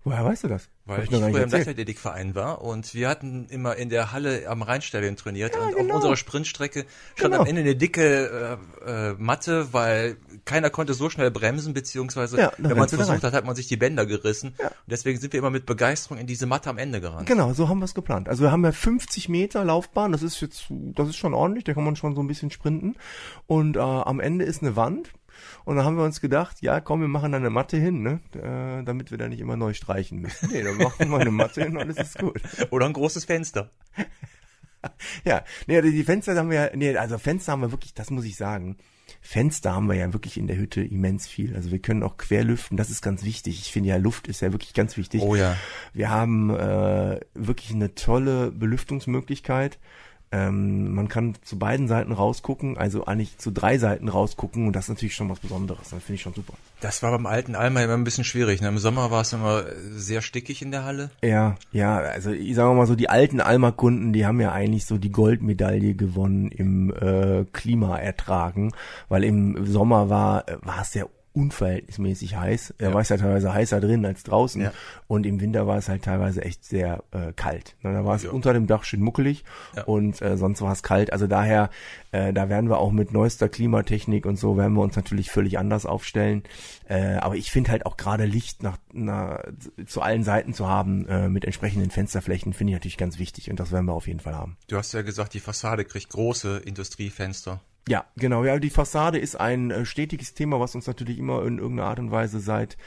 [0.07, 0.69] Woher weißt du das?
[0.85, 1.49] Weil ich gar früher im.
[1.49, 5.89] Leichtathletikverein war und wir hatten immer in der Halle am Rheinstadion trainiert und genau.
[5.89, 7.41] auf unserer Sprintstrecke stand Genau.
[7.41, 10.15] am Ende eine dicke äh, äh, Matte, weil
[10.45, 13.67] keiner konnte so schnell bremsen, beziehungsweise Ja, wenn man es versucht hat, hat man sich
[13.67, 14.55] die Bänder gerissen.
[14.59, 17.27] Und deswegen sind wir immer mit Begeisterung in diese Matte am Ende gerannt.
[17.27, 18.29] Genau, so haben wir es geplant.
[18.29, 21.73] Also wir haben ja 50 Meter Laufbahn, das ist jetzt, das ist schon ordentlich, da
[21.73, 22.95] kann man schon so ein bisschen sprinten.
[23.45, 25.11] Und äh, am Ende ist eine Wand.
[25.65, 28.19] Und dann haben wir uns gedacht, ja komm, wir machen da eine Matte hin, ne?
[28.35, 30.49] Äh, damit wir da nicht immer neu streichen müssen.
[30.51, 32.41] Nee, dann machen wir eine Matte hin und alles ist gut.
[32.71, 33.71] Oder ein großes Fenster.
[35.25, 38.37] Ja, nee, die Fenster haben wir, nee, also Fenster haben wir wirklich, das muss ich
[38.37, 38.77] sagen.
[39.21, 41.55] Fenster haben wir ja wirklich in der Hütte immens viel.
[41.55, 43.59] Also wir können auch querlüften, das ist ganz wichtig.
[43.59, 45.21] Ich finde ja, Luft ist ja wirklich ganz wichtig.
[45.21, 45.55] Oh ja.
[45.93, 49.79] Wir haben äh, wirklich eine tolle Belüftungsmöglichkeit.
[50.31, 54.85] Ähm, man kann zu beiden Seiten rausgucken, also eigentlich zu drei Seiten rausgucken und das
[54.85, 55.89] ist natürlich schon was Besonderes.
[55.89, 56.53] Das finde ich schon super.
[56.81, 58.61] Das war beim alten Alma immer ein bisschen schwierig.
[58.61, 58.67] Ne?
[58.67, 61.11] Im Sommer war es immer sehr stickig in der Halle.
[61.23, 64.97] Ja, ja, also ich sage mal so, die alten Alma-Kunden, die haben ja eigentlich so
[64.97, 68.73] die Goldmedaille gewonnen im äh, Klima ertragen,
[69.07, 71.05] weil im Sommer war, äh, war es ja
[71.37, 72.73] unverhältnismäßig heiß.
[72.77, 72.93] Da Ja.
[72.93, 74.61] war es ja teilweise heißer drin als draußen.
[74.61, 74.71] Ja.
[75.07, 77.75] Und im Winter war es halt teilweise echt sehr äh, kalt.
[77.81, 78.31] Na, da war es Ja.
[78.31, 79.43] unter dem Dach schön muckelig
[79.75, 79.83] Ja.
[79.83, 81.13] und äh, sonst war es kalt.
[81.13, 81.69] Also daher,
[82.11, 85.57] äh, da werden wir auch mit neuester Klimatechnik und so, werden wir uns natürlich völlig
[85.59, 86.43] anders aufstellen.
[86.89, 89.41] Äh, aber ich finde halt auch gerade Licht nach, na,
[89.85, 93.59] zu allen Seiten zu haben äh, mit entsprechenden Fensterflächen, finde ich natürlich ganz wichtig und
[93.59, 94.57] das werden wir auf jeden Fall haben.
[94.67, 97.61] Du hast ja gesagt, die Fassade kriegt große Industriefenster.
[97.87, 98.43] Ja, genau.
[98.43, 101.99] Ja, die Fassade ist ein äh, stetiges Thema, was uns natürlich immer in irgendeiner Art
[101.99, 102.77] und Weise seit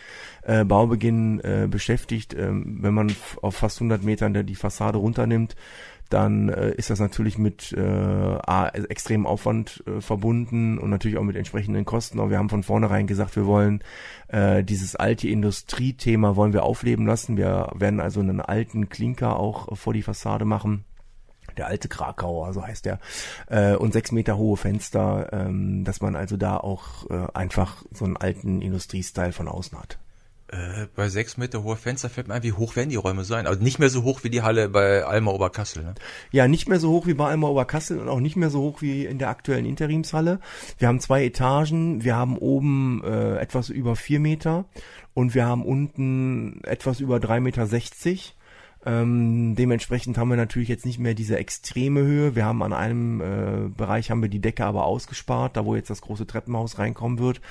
[0.42, 2.34] äh, Baubeginn äh, beschäftigt.
[2.34, 3.10] Ähm, wenn man
[3.40, 5.56] auf fast 100 Metern die Fassade runternimmt,
[6.10, 8.36] dann äh, ist das natürlich mit äh,
[8.88, 12.20] extremem Aufwand äh, verbunden und natürlich auch mit entsprechenden Kosten.
[12.20, 13.82] Aber wir haben von vornherein gesagt, wir wollen
[14.28, 17.38] äh, dieses alte Industriethema wollen wir aufleben lassen.
[17.38, 20.84] Wir werden also einen alten Klinker auch vor die Fassade machen
[21.56, 22.98] der alte Krakauer, so heißt der,
[23.48, 28.04] äh, und sechs Meter hohe Fenster, ähm, dass man also da auch äh, einfach so
[28.04, 29.98] einen alten Industriestyle von außen hat.
[30.52, 33.46] Äh, bei sechs Meter hohe Fenster fällt mir ein, wie hoch werden die Räume sein?
[33.46, 35.84] Also nicht mehr so hoch wie die Halle bei Alma Oberkassel.
[35.84, 35.94] Ne?
[36.32, 38.82] Ja, nicht mehr so hoch wie bei Alma Oberkassel und auch nicht mehr so hoch
[38.82, 40.40] wie in der aktuellen Interimshalle.
[40.78, 44.64] Wir haben zwei Etagen, wir haben oben äh, etwas über vier Meter
[45.14, 47.68] und wir haben unten etwas über drei Meter.
[47.68, 48.34] sechzig.
[48.86, 52.34] Ähm, dementsprechend haben wir natürlich jetzt nicht mehr diese extreme Höhe.
[52.34, 55.90] Wir haben an einem äh, Bereich haben wir die Decke aber ausgespart, da wo jetzt
[55.90, 57.42] das große Treppenhaus reinkommen wird.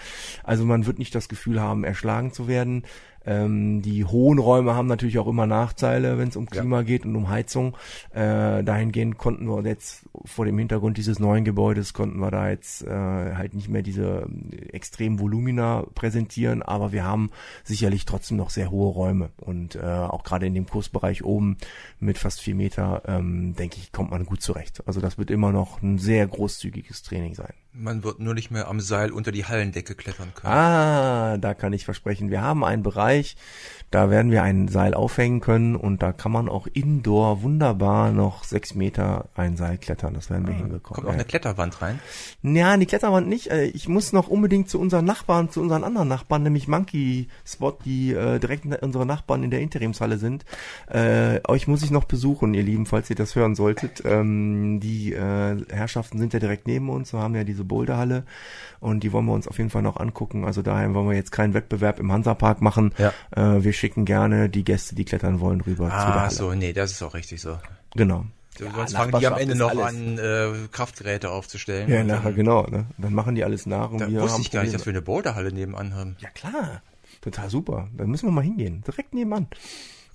[0.44, 2.84] Also man wird nicht das Gefühl haben, erschlagen zu werden.
[3.26, 6.62] Ähm, die hohen Räume haben natürlich auch immer Nachteile, wenn es um Ja.
[6.62, 7.76] Klima geht und um Heizung.
[8.14, 12.84] Äh, dahingehend konnten wir jetzt vor dem Hintergrund dieses neuen Gebäudes konnten wir da jetzt
[12.84, 17.32] äh, halt nicht mehr diese äh, extremen Volumina präsentieren, aber wir haben
[17.64, 21.58] sicherlich trotzdem noch sehr hohe Räume und äh, auch gerade in dem Kursbereich oben
[22.00, 24.82] mit fast vier Meter, ähm, denke ich, kommt man gut zurecht.
[24.88, 27.54] Also das wird immer noch ein sehr großzügiges Training sein.
[27.80, 30.54] Man wird nur nicht mehr am Seil unter die Hallendecke klettern können.
[30.54, 33.38] Ah, da kann ich versprechen, wir haben einen Bereich,
[33.90, 38.44] da werden wir ein Seil aufhängen können und da kann man auch indoor wunderbar noch
[38.44, 40.14] sechs Meter ein Seil klettern.
[40.14, 40.96] Das werden wir hinbekommen.
[40.96, 42.00] Kommt auch eine Kletterwand rein.
[42.44, 43.48] Ja, die Kletterwand nicht.
[43.50, 47.78] Äh, Ich muss noch unbedingt zu unseren Nachbarn, zu unseren anderen Nachbarn, nämlich Monkey Spot,
[47.86, 50.46] die äh, direkt unsere Nachbarn in der Interimshalle sind.
[50.88, 54.04] Äh, euch muss ich noch besuchen, ihr Lieben, falls ihr das hören solltet.
[54.06, 57.14] Ähm, die äh, Herrschaften sind ja direkt neben uns.
[57.14, 58.26] Wir haben ja diese Boulderhalle
[58.82, 60.44] und die wollen wir uns auf jeden Fall noch angucken.
[60.44, 62.94] Also daher wollen wir jetzt keinen Wettbewerb im Hansapark machen.
[62.98, 63.14] Ja.
[63.32, 66.32] Äh, wir schicken gerne die Gäste, die klettern wollen, rüber zu der Ah, Halle.
[66.32, 67.58] so, nee, das ist auch richtig so.
[67.96, 68.26] Genau.
[68.60, 69.86] Ja, Sonst fangen die am Ende noch alles.
[69.86, 71.90] an, äh, Kraftgeräte aufzustellen.
[71.90, 72.64] Ja, nachher dann, genau.
[72.68, 72.88] Ne?
[72.98, 74.92] Dann machen die alles nach und Da wir wusste haben ich gar nicht, dass wir
[74.92, 76.18] eine Boulderhalle nebenan haben.
[76.20, 76.82] Ja klar,
[77.22, 77.88] total super.
[77.96, 79.48] Dann müssen wir mal hingehen, direkt nebenan.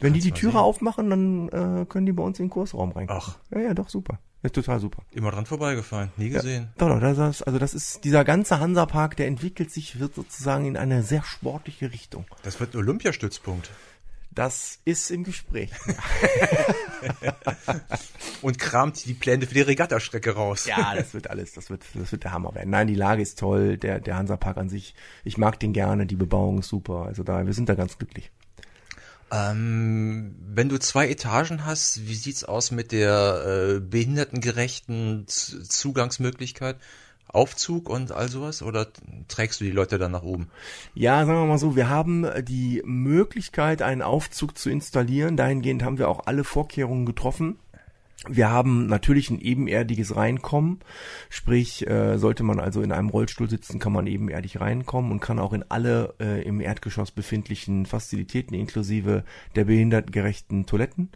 [0.00, 0.60] Wenn die Kannst die mal Türe sehen.
[0.60, 3.22] aufmachen, dann äh, können die bei uns in den Kursraum reinkommen.
[3.24, 3.38] Ach.
[3.54, 4.18] Ja, ja, doch super.
[4.44, 5.02] Ist total super.
[5.10, 6.68] Immer dran vorbeigefahren, nie gesehen.
[6.76, 10.66] Doch, doch, das ist, also das ist dieser ganze Hansapark, der entwickelt sich, wird sozusagen
[10.66, 12.26] in eine sehr sportliche Richtung.
[12.42, 13.70] Das wird ein Olympiastützpunkt.
[14.30, 15.70] Das ist im Gespräch.
[18.42, 20.66] Und kramt die Pläne für die Regattastrecke raus.
[20.66, 22.68] ja, das wird alles, das wird, das wird der Hammer werden.
[22.68, 26.16] Nein, die Lage ist toll, der, der Hansapark an sich, ich mag den gerne, die
[26.16, 27.06] Bebauung ist super.
[27.06, 28.30] Also da, wir sind da ganz glücklich.
[29.34, 36.76] Ähm, wenn du zwei Etagen hast, wie sieht's aus mit der äh, behindertengerechten Z Zugangsmöglichkeit?
[37.26, 38.86] Aufzug und all sowas oder
[39.26, 40.50] trägst du die Leute dann nach oben?
[40.94, 45.36] Ja, sagen wir mal so, wir haben die Möglichkeit, einen Aufzug zu installieren.
[45.36, 47.58] Dahingehend haben wir auch alle Vorkehrungen getroffen.
[48.28, 50.80] Wir haben natürlich ein ebenerdiges Reinkommen,
[51.28, 55.38] sprich äh, sollte man also in einem Rollstuhl sitzen, kann man ebenerdig reinkommen und kann
[55.38, 59.24] auch in alle äh, im Erdgeschoss befindlichen Fazilitäten inklusive
[59.56, 61.10] der behindertengerechten Toiletten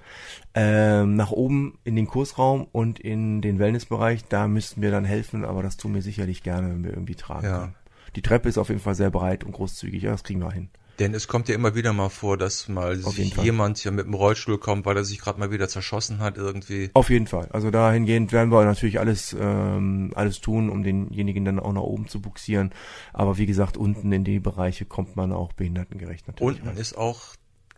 [0.55, 4.25] ähm, nach oben in den Kursraum und in den Wellnessbereich.
[4.25, 7.47] Da müssten wir dann helfen, aber das tun wir sicherlich gerne, wenn wir irgendwie tragen
[7.47, 7.59] ja.
[7.61, 7.75] können.
[8.17, 10.71] Die Treppe ist auf jeden Fall sehr breit und großzügig, ja, das kriegen wir hin.
[10.99, 12.99] Denn es kommt ja immer wieder mal vor, dass mal
[13.43, 16.91] jemand hier mit dem Rollstuhl kommt, weil er sich gerade mal wieder zerschossen hat irgendwie.
[16.95, 17.49] Auf jeden Fall.
[17.53, 22.09] Also dahingehend werden wir natürlich alles ähm, alles tun, um denjenigen dann auch nach oben
[22.09, 22.73] zu buxieren.
[23.13, 26.57] Aber wie gesagt, unten in die Bereiche kommt man auch behindertengerecht natürlich.
[26.57, 26.77] Unten rein.
[26.77, 27.35] ist auch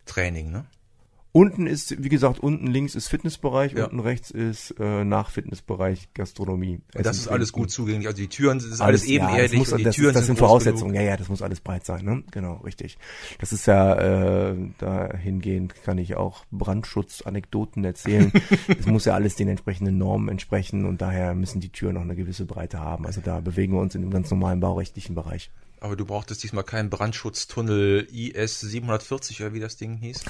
[0.07, 0.65] Training, ne?
[1.33, 3.85] Unten ist, wie gesagt, unten links ist Fitnessbereich, ja.
[3.85, 6.81] unten rechts ist äh, nach Fitnessbereich Gastronomie.
[6.93, 8.09] Das, das ist alles gut zugänglich.
[8.09, 9.53] Also die Türen, das ist alles, alles ebenerdig.
[9.53, 10.93] Ja, muss, die das, Türen das sind, sind Voraussetzungen.
[10.95, 12.05] Ja, ja, das muss alles breit sein.
[12.05, 12.25] Ne?
[12.33, 12.99] Genau, richtig.
[13.39, 18.33] Das ist ja äh, dahingehend kann ich auch Brandschutzanekdoten erzählen.
[18.81, 22.17] Es muss ja alles den entsprechenden Normen entsprechen und daher müssen die Türen noch eine
[22.17, 23.07] gewisse Breite haben.
[23.07, 25.51] Also da bewegen wir uns in einem ganz normalen baurechtlichen Bereich.
[25.83, 30.25] Aber du brauchtest diesmal keinen Brandschutztunnel IS 740 oder wie das Ding hieß.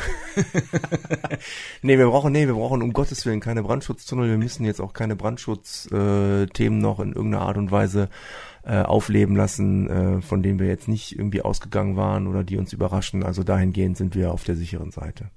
[1.83, 4.31] nee, wir brauchen, nee, wir brauchen um Gottes Willen keine Brandschutztunnel.
[4.31, 8.09] Wir müssen jetzt auch keine Brandschutzthemen äh, noch in irgendeiner Art und Weise
[8.63, 12.73] äh, aufleben lassen, äh, von denen wir jetzt nicht irgendwie ausgegangen waren oder die uns
[12.73, 13.25] überraschen.
[13.25, 15.31] Also dahingehend sind wir auf der sicheren Seite.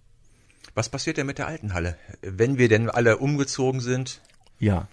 [0.76, 1.98] Was passiert denn mit der alten Halle?
[2.22, 4.22] Wenn wir denn alle umgezogen sind?
[4.60, 4.88] Ja.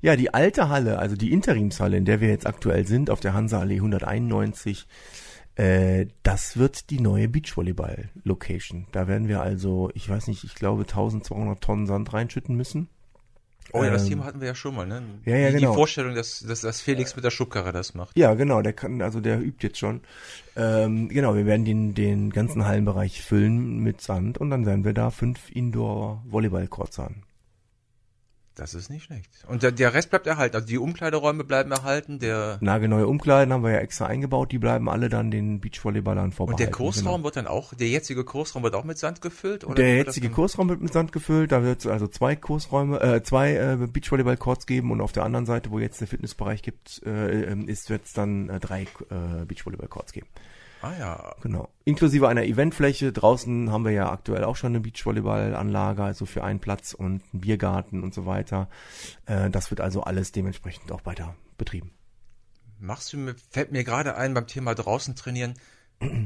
[0.00, 3.34] Ja, die alte Halle, also die Interimshalle, in der wir jetzt aktuell sind, auf der
[3.34, 4.86] Hansa-Allee 191,
[5.54, 8.86] äh, das wird die neue Beachvolleyball-Location.
[8.92, 12.88] Da werden wir also, ich weiß nicht, ich glaube 1200 Tonnen Sand reinschütten müssen.
[13.72, 15.02] Oh ja, das ähm, Thema hatten wir ja schon mal, ne?
[15.24, 15.70] Ja, ja, die, genau.
[15.70, 18.16] Die Vorstellung, dass, dass, dass Felix mit der Schubkarre das macht.
[18.18, 20.00] Ja, genau, der kann, also der übt jetzt schon.
[20.56, 24.92] Ähm, genau, wir werden den, den ganzen Hallenbereich füllen mit Sand und dann werden wir
[24.92, 27.22] da fünf Indoor-Volleyball-Courts haben.
[28.54, 29.30] Das ist nicht schlecht.
[29.48, 30.56] Und der, der Rest bleibt erhalten.
[30.56, 32.18] Also die Umkleideräume bleiben erhalten.
[32.18, 34.52] Der Nagelneue Umkleiden haben wir ja extra eingebaut.
[34.52, 36.52] Die bleiben alle dann den Beachvolleyballern vorbei.
[36.52, 37.24] Und der Kursraum genau.
[37.24, 39.64] wird dann auch, der jetzige Kursraum wird auch mit Sand gefüllt?
[39.64, 41.52] Oder der jetzige Kursraum wird mit Sand gefüllt.
[41.52, 45.46] Da wird es also zwei Kursräume, äh, zwei äh, Beachvolleyball-Courts geben und auf der anderen
[45.46, 49.44] Seite, wo jetzt der Fitnessbereich gibt, äh, ähm, ist, wird es dann äh, drei äh,
[49.46, 50.26] Beachvolleyball-Courts geben.
[50.82, 51.34] Ah ja.
[51.40, 51.68] Genau.
[51.84, 53.12] Inklusive einer Eventfläche.
[53.12, 57.40] Draußen haben wir ja aktuell auch schon eine Beachvolleyballanlage, also für einen Platz und einen
[57.40, 58.68] Biergarten und so weiter.
[59.26, 61.92] Äh, das wird also alles dementsprechend auch weiter betrieben.
[62.80, 65.54] Machst du mir, fällt mir gerade ein beim Thema draußen trainieren,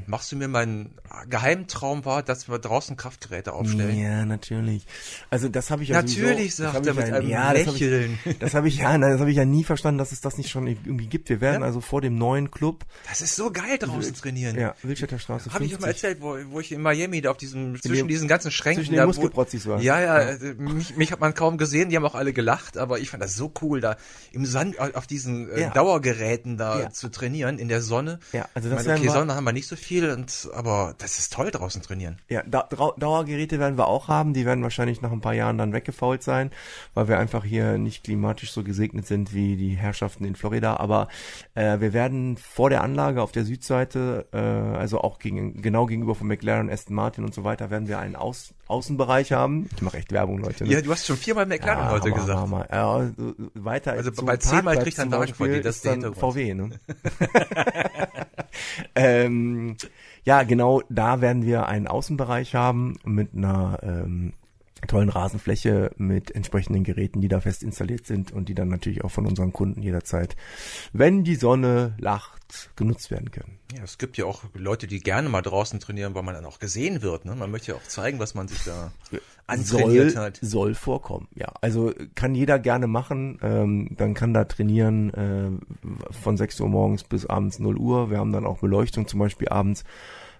[0.06, 0.94] Machst du mir meinen
[1.28, 3.98] Geheimtraum war, dass wir draußen Kraftgeräte aufstellen?
[3.98, 4.86] Ja, natürlich.
[5.30, 8.18] Also das habe ich ja Natürlich sowieso, sagt er mit einem ja, Lächeln.
[8.40, 10.38] Das habe ich, hab ich ja, das habe ich ja nie verstanden, dass es das
[10.38, 11.28] nicht schon irgendwie gibt.
[11.28, 11.66] Wir werden ja.
[11.66, 12.84] also vor dem neuen Club.
[13.08, 14.58] Das ist so geil draußen trainieren.
[14.58, 15.52] Ja, Wildstädter Straße.
[15.52, 18.08] Habe ich auch mal erzählt, wo, wo ich in Miami da auf diesem zwischen dem,
[18.08, 19.80] diesen ganzen Schränken zwischen den Muskelprotzis war.
[19.80, 20.54] Ja, ja, ja.
[20.54, 21.90] Mich, mich hat man kaum gesehen.
[21.90, 23.96] Die haben auch alle gelacht, aber ich fand das so cool, da
[24.32, 25.70] im Sand auf diesen äh.
[25.70, 28.18] Dauergeräten da zu trainieren in der Sonne.
[28.32, 31.18] Ja, also das ich meine, okay, Sonne haben wir nicht so viel und aber das
[31.18, 32.18] ist toll draußen trainieren.
[32.28, 34.34] Ja, da, Dauergeräte werden wir auch haben.
[34.34, 36.50] Die werden wahrscheinlich nach ein paar Jahren dann weggefault sein,
[36.94, 40.76] weil wir einfach hier nicht klimatisch so gesegnet sind wie die Herrschaften in Florida.
[40.76, 41.08] Aber
[41.54, 46.14] äh, wir werden vor der Anlage auf der Südseite, äh, also auch gegen, genau gegenüber
[46.14, 49.68] von McLaren, Aston Martin und so weiter, werden wir einen Aus, Außenbereich haben.
[49.76, 50.64] Ich mache echt Werbung, Leute.
[50.64, 50.70] Ne?
[50.70, 52.38] Ja, du hast schon viermal McLaren ja, heute Hammer, gesagt.
[52.38, 52.68] Hammer.
[52.72, 53.10] Ja,
[53.54, 53.92] weiter.
[53.92, 56.70] Also bei zehnmal kriegt ein Wagen von dir das ist dann VW, ne?
[58.94, 59.76] ähm,
[60.24, 64.32] ja, genau, da werden wir einen Außenbereich haben mit einer ähm,
[64.86, 69.10] tollen Rasenfläche mit entsprechenden Geräten, die da fest installiert sind und die dann natürlich auch
[69.10, 70.36] von unseren Kunden jederzeit,
[70.92, 73.58] wenn die Sonne lacht, genutzt werden können.
[73.74, 76.58] Ja, es gibt ja auch Leute, die gerne mal draußen trainieren, weil man dann auch
[76.58, 77.24] gesehen wird.
[77.24, 77.34] Ne?
[77.34, 78.92] Man möchte ja auch zeigen, was man sich da
[79.46, 80.38] antrainiert soll, hat.
[80.42, 81.52] Soll vorkommen, ja.
[81.60, 83.38] Also kann jeder gerne machen.
[83.42, 88.10] Ähm, dann kann da trainieren äh, von 6 Uhr morgens bis abends 0 Uhr.
[88.10, 89.84] Wir haben dann auch Beleuchtung zum Beispiel abends.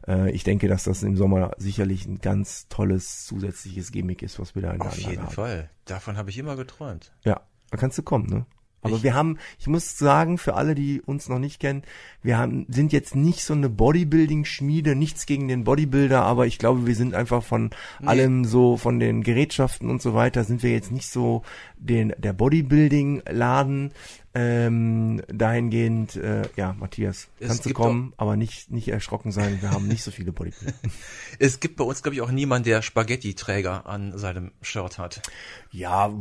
[0.07, 4.55] Äh, ich denke, dass das im Sommer sicherlich ein ganz tolles zusätzliches Gimmick ist, was
[4.55, 5.33] wir da in der Auf jeden haben.
[5.33, 5.71] Fall.
[5.85, 7.13] Davon habe ich immer geträumt.
[7.25, 7.41] Ja,
[7.71, 8.47] da kannst du kommen, ne?
[8.83, 11.83] Aber ich wir haben, ich muss sagen, für alle, die uns noch nicht kennen,
[12.23, 16.87] wir haben, sind jetzt nicht so eine Bodybuilding-Schmiede, nichts gegen den Bodybuilder, aber ich glaube,
[16.87, 18.07] wir sind einfach von nee.
[18.07, 21.43] allem so, von den Gerätschaften und so weiter, sind wir jetzt nicht so
[21.77, 23.93] den, der Bodybuilding-Laden,
[24.39, 29.63] ähm, dahingehend, äh, ja, Matthias, es kannst du kommen, auch, aber nicht, nicht erschrocken sein,
[29.63, 30.77] wir haben nicht so viele Bodybuilder.
[31.39, 35.23] es gibt bei uns, glaube ich, auch niemanden, der Spaghetti-Träger an seinem Shirt hat.
[35.71, 36.13] Ja,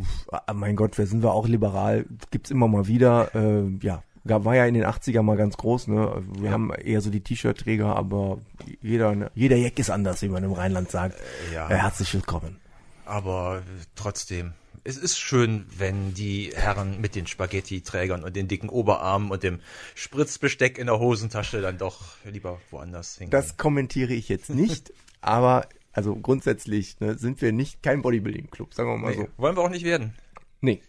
[0.54, 4.56] mein Gott, wer sind wir auch liberal, gibt's immer mal wieder, äh, ja, Gab, war
[4.56, 6.24] ja in den 80er mal ganz groß, ne?
[6.34, 6.52] Wir ja.
[6.52, 8.40] haben eher so die T-Shirt-Träger, aber
[8.82, 9.30] jeder, ne?
[9.36, 11.20] jeder Jack ist anders, wie man im Rheinland sagt.
[11.54, 11.70] Ja.
[11.70, 12.58] Äh, herzlich willkommen.
[13.06, 13.62] Aber
[13.94, 14.54] trotzdem,
[14.86, 19.60] es ist schön, wenn die Herren mit den Spaghetti-Trägern und den dicken Oberarmen und dem
[19.96, 23.32] Spritzbesteck in der Hosentasche dann doch lieber woanders hingehen.
[23.32, 28.90] Das kommentiere ich jetzt nicht, aber also grundsätzlich ne, sind wir nicht kein Bodybuilding-Club, sagen
[28.90, 29.28] wir mal nee, so.
[29.38, 30.14] Wollen wir auch nicht werden.
[30.62, 30.82] Nee.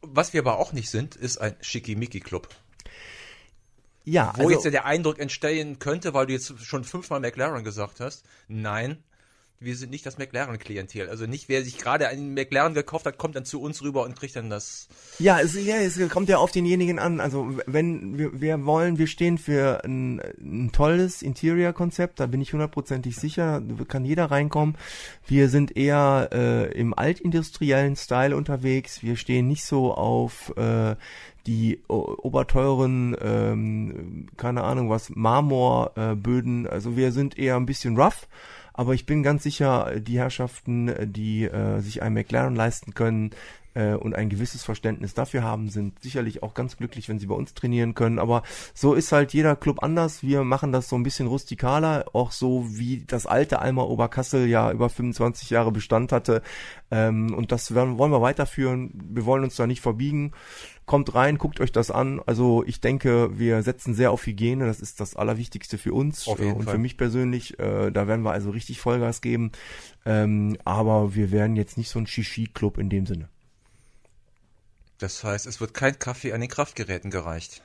[0.00, 2.48] Was wir aber auch nicht sind, ist ein Schickimicki-Club.
[4.04, 7.64] Ja, Wo also, jetzt ja der Eindruck entstehen könnte, weil du jetzt schon fünfmal McLaren
[7.64, 8.24] gesagt hast.
[8.46, 9.02] Nein,
[9.62, 11.10] wir sind nicht das McLaren-Klientel.
[11.10, 14.18] Also nicht, wer sich gerade einen McLaren gekauft hat, kommt dann zu uns rüber und
[14.18, 14.88] kriegt dann das.
[15.18, 17.20] Ja, es, ja, es kommt ja auf denjenigen an.
[17.20, 22.54] Also wenn wir, wir wollen, wir stehen für ein, ein tolles Interior-Konzept, da bin ich
[22.54, 24.76] hundertprozentig sicher, kann jeder reinkommen.
[25.26, 29.02] Wir sind eher äh, im altindustriellen Style unterwegs.
[29.02, 30.96] Wir stehen nicht so auf äh,
[31.46, 36.64] die oberteuren, ähm, keine Ahnung was, Marmorböden.
[36.64, 38.26] Äh, also wir sind eher ein bisschen rough
[38.72, 43.30] aber ich bin ganz sicher, die Herrschaften, die äh, sich ein McLaren leisten können,
[43.74, 47.34] äh, und ein gewisses Verständnis dafür haben, sind sicherlich auch ganz glücklich, wenn sie bei
[47.34, 48.18] uns trainieren können.
[48.18, 48.42] Aber
[48.74, 50.22] so ist halt jeder Club anders.
[50.22, 54.70] Wir machen das so ein bisschen rustikaler, auch so wie das alte Alma Oberkassel ja
[54.72, 56.42] über 25 Jahre Bestand hatte.
[56.90, 58.92] Ähm, und das werden, wollen wir weiterführen.
[58.94, 60.32] Wir wollen uns da nicht verbiegen.
[60.86, 62.20] Kommt rein, guckt euch das an.
[62.26, 64.66] Also ich denke, wir setzen sehr auf Hygiene.
[64.66, 66.74] Das ist das Allerwichtigste für uns jeden und Fall.
[66.74, 67.58] für mich persönlich.
[67.60, 69.52] Äh, da werden wir also richtig Vollgas geben.
[70.04, 73.28] Ähm, aber wir werden jetzt nicht so ein Shishi-Club in dem Sinne.
[75.00, 77.62] Das heißt, es wird kein Kaffee an den Kraftgeräten gereicht.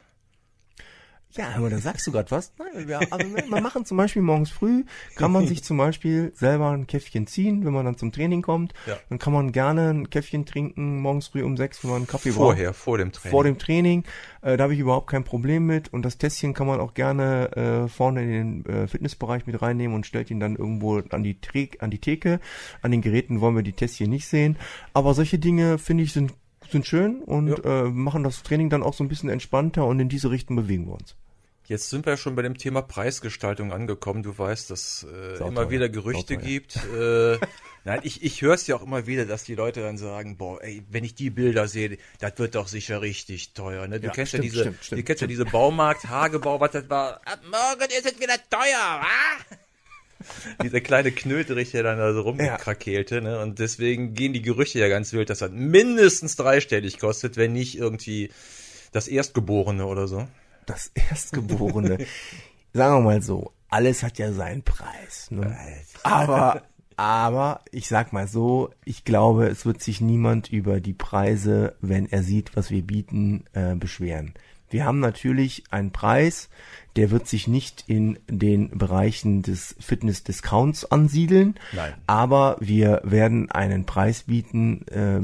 [1.37, 2.53] Ja, aber da sagst du gerade was.
[2.57, 6.71] Nein, wir, also wir machen zum Beispiel morgens früh, kann man sich zum Beispiel selber
[6.71, 8.73] ein Käffchen ziehen, wenn man dann zum Training kommt.
[8.87, 8.97] Ja.
[9.09, 12.31] Dann kann man gerne ein Käffchen trinken, morgens früh um sechs, wenn man einen Kaffee
[12.31, 12.79] Vorher, braucht.
[12.79, 13.31] vor dem Training.
[13.31, 14.03] Vor dem Training.
[14.41, 15.91] Äh, da habe ich überhaupt kein Problem mit.
[15.91, 17.51] Und das Tässchen kann man auch gerne
[17.85, 21.41] äh, vorne in den äh, Fitnessbereich mit reinnehmen und stellt ihn dann irgendwo an die,
[21.41, 22.39] Tre an die Theke.
[22.81, 24.55] An den Geräten wollen wir die Tässchen nicht sehen.
[24.93, 26.33] Aber solche Dinge, finde ich, sind
[26.71, 27.85] sind schön und ja.
[27.85, 30.87] äh, machen das Training dann auch so ein bisschen entspannter und in diese Richtung bewegen
[30.87, 31.15] wir uns.
[31.67, 34.21] Jetzt sind wir ja schon bei dem Thema Preisgestaltung angekommen.
[34.21, 35.69] Du weißt, dass äh, immer teuer.
[35.71, 36.47] wieder Gerüchte Sauteuer.
[36.47, 36.75] gibt.
[36.95, 37.39] Äh,
[37.85, 40.61] nein, ich, ich höre es ja auch immer wieder, dass die Leute dann sagen, boah,
[40.61, 43.87] ey, wenn ich die Bilder sehe, das wird doch sicher richtig teuer.
[43.87, 43.99] Ne?
[43.99, 46.71] Du ja, kennst stimmt, ja diese, stimmt, stimmt, du kennst ja diese Baumarkt, Hagebau, was
[46.71, 47.21] das war.
[47.25, 49.55] Ab morgen ist es wieder teuer, wa?
[50.63, 53.39] dieser kleine Knöterich, der dann da so rumkrakeelte, ne?
[53.39, 57.77] Und deswegen gehen die Gerüchte ja ganz wild, dass das mindestens dreistellig kostet, wenn nicht
[57.77, 58.31] irgendwie
[58.91, 60.27] das Erstgeborene oder so.
[60.65, 61.97] Das Erstgeborene.
[62.73, 65.31] Sagen wir mal so, alles hat ja seinen Preis.
[65.31, 65.57] Ne?
[66.03, 66.63] Aber,
[66.97, 72.09] aber ich sag mal so, ich glaube, es wird sich niemand über die Preise, wenn
[72.09, 74.33] er sieht, was wir bieten, äh, beschweren.
[74.69, 76.49] Wir haben natürlich einen Preis,
[76.95, 81.93] der wird sich nicht in den Bereichen des Fitness-Discounts ansiedeln, Nein.
[82.07, 85.19] aber wir werden einen Preis bieten, äh,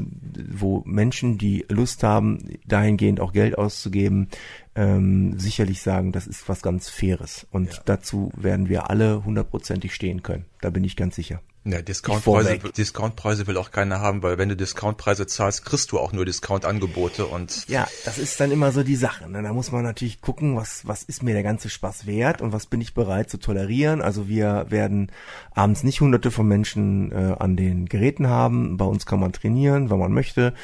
[0.50, 4.28] wo Menschen, die Lust haben, dahingehend auch Geld auszugeben,
[4.74, 7.46] ähm, sicherlich sagen, das ist was ganz Faires.
[7.50, 7.80] Und ja.
[7.84, 10.44] dazu werden wir alle hundertprozentig stehen können.
[10.60, 11.40] Da bin ich ganz sicher.
[11.64, 16.12] Ja, Discountpreise, Discountpreise will auch keiner haben, weil wenn du Discountpreise zahlst, kriegst du auch
[16.12, 17.68] nur Discountangebote und.
[17.68, 19.30] Ja, das ist dann immer so die Sache.
[19.30, 19.44] Ne?
[19.44, 22.66] Da muss man natürlich gucken, was, was ist mir der ganze Spaß wert und was
[22.66, 24.02] bin ich bereit zu tolerieren.
[24.02, 25.12] Also wir werden
[25.54, 28.76] abends nicht hunderte von Menschen äh, an den Geräten haben.
[28.76, 30.54] Bei uns kann man trainieren, wenn man möchte.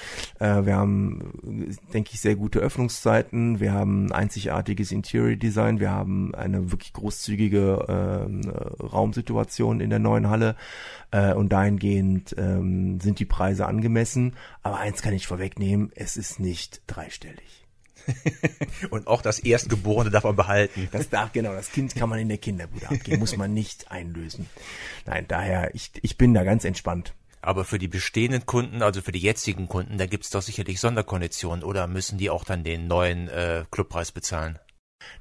[0.40, 3.61] Äh, wir haben, denke ich, sehr gute Öffnungszeiten.
[3.61, 5.78] Wir haben einzigartiges Interior Design.
[5.78, 10.57] Wir haben eine wirklich großzügige äh, Raumsituation in der neuen Halle.
[11.11, 14.34] Äh, und dahingehend ähm, sind die Preise angemessen.
[14.62, 17.66] Aber eins kann ich vorwegnehmen, es ist nicht dreistellig.
[18.91, 20.89] und auch das Erstgeborene darf man behalten.
[20.93, 24.49] Das darf, genau, das Kind kann man in der Kinderbude abgeben, muss man nicht einlösen.
[25.07, 27.14] Nein, daher, ich, ich bin da ganz entspannt.
[27.41, 31.62] Aber für die bestehenden Kunden, also für die jetzigen Kunden, da gibt's doch sicherlich Sonderkonditionen
[31.62, 34.59] oder müssen die auch dann den neuen äh, Clubpreis bezahlen?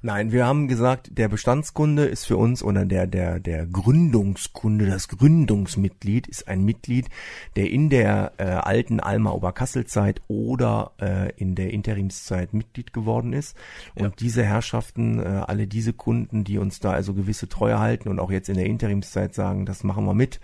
[0.02, 5.08] Nein, wir haben gesagt, der Bestandskunde ist für uns oder der der der Gründungskunde, das
[5.08, 7.08] Gründungsmitglied ist ein Mitglied,
[7.56, 13.58] der in der äh, alten Alma Oberkasselzeit oder äh, in der Interimszeit Mitglied geworden ist.
[13.96, 14.12] Und ja.
[14.20, 18.32] diese Herrschaften, äh, alle diese Kunden, die uns da also gewisse Treue halten und auch
[18.32, 20.40] jetzt in der Interimszeit sagen, das machen wir mit,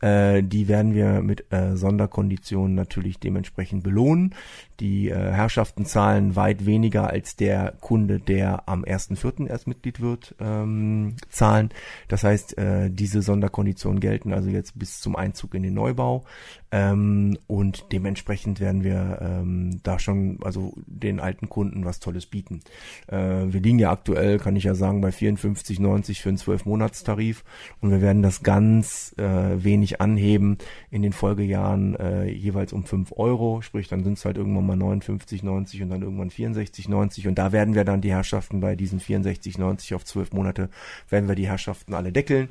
[0.00, 4.34] äh, die werden wir mit äh, Sonderkonditionen natürlich dementsprechend belohnen.
[4.78, 9.48] Die äh, Herrschaften zahlen weit weniger als der Kunde, der am am 1.4.
[9.48, 11.70] erst Mitglied wird, ähm, zahlen.
[12.08, 16.24] Das heißt, äh, diese Sonderkonditionen gelten also jetzt bis zum Einzug in den Neubau.
[16.72, 22.60] Ähm, und dementsprechend werden wir ähm, da schon also den alten Kunden was Tolles bieten.
[23.06, 27.44] Äh, wir liegen ja aktuell, kann ich ja sagen, bei 54,90 für einen 12-Monats-Tarif
[27.80, 30.58] und wir werden das ganz äh, wenig anheben
[30.90, 34.76] in den Folgejahren äh, jeweils um 5 Euro, sprich dann sind es halt irgendwann mal
[34.76, 39.94] 59,90 und dann irgendwann 64,90 und da werden wir dann die Herrschaften bei diesen 64,90
[39.94, 40.70] auf 12 Monate,
[41.08, 42.48] werden wir die Herrschaften alle deckeln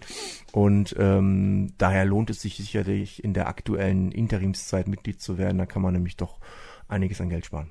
[0.51, 5.57] und ähm, daher lohnt es sich sicherlich in der aktuellen Interimszeit Mitglied zu werden.
[5.57, 6.39] Da kann man nämlich doch
[6.88, 7.70] einiges an Geld sparen.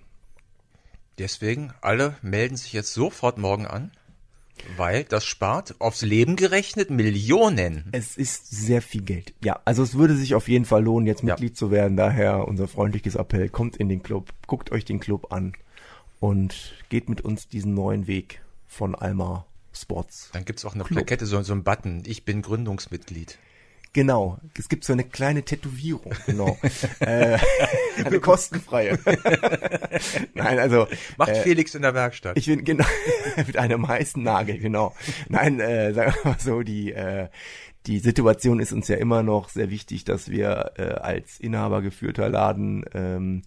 [1.19, 3.93] Deswegen, alle melden sich jetzt sofort morgen an,
[4.77, 7.85] weil das spart aufs Leben gerechnet Millionen.
[7.93, 9.35] Es ist sehr viel Geld.
[9.43, 11.35] Ja, also es würde sich auf jeden Fall lohnen, jetzt Ja.
[11.35, 11.97] Mitglied zu werden.
[11.97, 15.53] Daher unser freundliches Appell, kommt in den Club, guckt euch den Club an
[16.21, 20.31] und geht mit uns diesen neuen Weg von Alma Sports.
[20.33, 20.99] Dann gibt's auch eine Club.
[20.99, 22.03] Plakette, so, so ein Button.
[22.07, 23.39] Ich bin Gründungsmitglied.
[23.95, 26.59] Genau, es gibt so eine kleine Tätowierung, genau.
[26.99, 27.39] äh,
[28.05, 28.99] eine kostenfreie.
[30.35, 32.37] Nein, also Macht äh, Felix in der Werkstatt.
[32.37, 32.85] Ich bin genau
[33.37, 34.95] mit einem heißen Nagel, genau.
[35.29, 37.29] Nein, äh, sagen wir mal so, die äh,
[37.87, 42.29] die Situation ist uns ja immer noch sehr wichtig, dass wir äh, als Inhaber geführter
[42.29, 43.43] Laden ähm,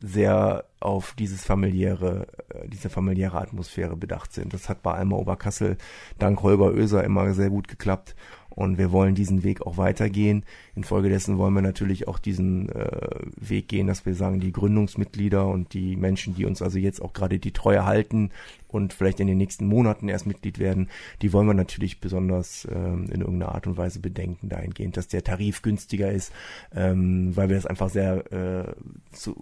[0.00, 4.52] sehr auf dieses familiäre, äh, diese familiäre Atmosphäre bedacht sind.
[4.52, 5.78] Das hat bei Alma Oberkassel
[6.18, 8.14] dank Holger Oeser immer sehr gut geklappt.
[8.56, 10.42] Und wir wollen diesen Weg auch weitergehen.
[10.74, 12.88] Infolgedessen wollen wir natürlich auch diesen äh,
[13.36, 17.12] Weg gehen, dass wir sagen, die Gründungsmitglieder und die Menschen, die uns also jetzt auch
[17.12, 18.30] gerade die Treue halten
[18.76, 20.88] und vielleicht in den nächsten Monaten erst Mitglied werden,
[21.22, 25.24] die wollen wir natürlich besonders ähm, in irgendeiner Art und Weise bedenken, dahingehend, dass der
[25.24, 26.32] Tarif günstiger ist,
[26.74, 28.74] ähm, weil wir das einfach sehr äh,
[29.12, 29.34] zu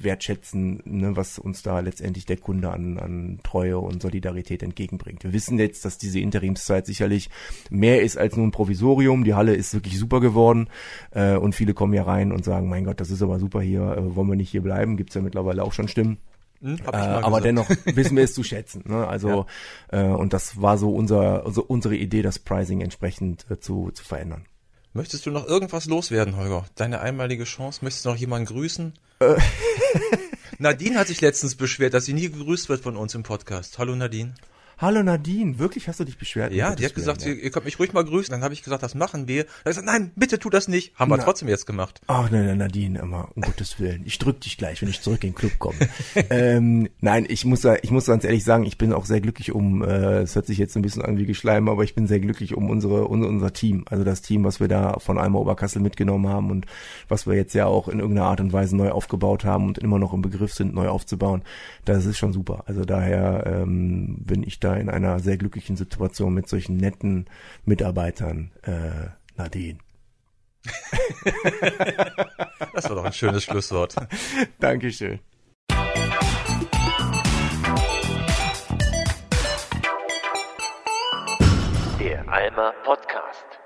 [0.00, 5.24] wertschätzen, ne, was uns da letztendlich der Kunde an, an Treue und Solidarität entgegenbringt.
[5.24, 7.30] Wir wissen jetzt, dass diese Interimszeit sicherlich
[7.70, 9.24] mehr ist als nur ein Provisorium.
[9.24, 10.68] Die Halle ist wirklich super geworden
[11.12, 13.96] äh, und viele kommen hier rein und sagen, mein Gott, das ist aber super hier,
[13.96, 14.96] äh, wollen wir nicht hier bleiben?
[14.96, 16.18] Gibt's ja mittlerweile auch schon Stimmen.
[16.62, 17.44] Hm, Äh, aber gesagt.
[17.44, 18.84] dennoch wissen wir es zu schätzen.
[18.86, 19.06] Ne?
[19.06, 19.46] Also
[19.88, 24.04] äh, und das war so unser, also unsere Idee, das Pricing entsprechend äh, zu, zu
[24.04, 24.46] verändern.
[24.94, 26.66] Möchtest du noch irgendwas loswerden, Holger?
[26.74, 27.80] Deine einmalige Chance?
[27.82, 28.92] Möchtest du noch jemanden grüßen?
[29.20, 29.34] Äh.
[30.58, 33.78] Nadine hat sich letztens beschwert, dass sie nie gegrüßt wird von uns im Podcast.
[33.78, 34.34] Hallo Nadine.
[34.82, 36.52] Hallo Nadine, wirklich hast du dich beschwert?
[36.52, 38.32] Ja, die hat gesagt, ihr, ihr könnt mich ruhig mal grüßen.
[38.32, 39.44] Dann habe ich gesagt, das machen wir.
[39.44, 40.92] Da hat gesagt, nein, bitte tu das nicht.
[40.98, 41.22] Haben wir Na.
[41.22, 42.00] trotzdem jetzt gemacht.
[42.08, 44.02] Ach nein, nein, Nadine, immer, um Gottes Willen.
[44.06, 45.76] Ich drück dich gleich, wenn ich zurück in den Club komme.
[46.30, 49.52] ähm, nein, ich muss, da- ich muss ganz ehrlich sagen, ich bin auch sehr glücklich
[49.52, 52.18] um, äh, es hört sich jetzt ein bisschen an wie Geschleim, aber ich bin sehr
[52.18, 53.84] glücklich um unsere, unser, unser Team.
[53.88, 56.66] Also das Team, was wir da von Alma Oberkassel mitgenommen haben und
[57.06, 60.00] was wir jetzt ja auch in irgendeiner Art und Weise neu aufgebaut haben und immer
[60.00, 61.42] noch im Begriff sind, neu aufzubauen.
[61.84, 62.64] Das ist schon super.
[62.66, 67.26] Also daher ähm, bin ich da in einer sehr glücklichen Situation mit solchen netten
[67.64, 69.78] Mitarbeitern, äh, Nadine.
[72.74, 73.94] Das war doch ein schönes Schlusswort.
[74.58, 75.20] Dankeschön.
[81.98, 83.61] Der Alma Podcast.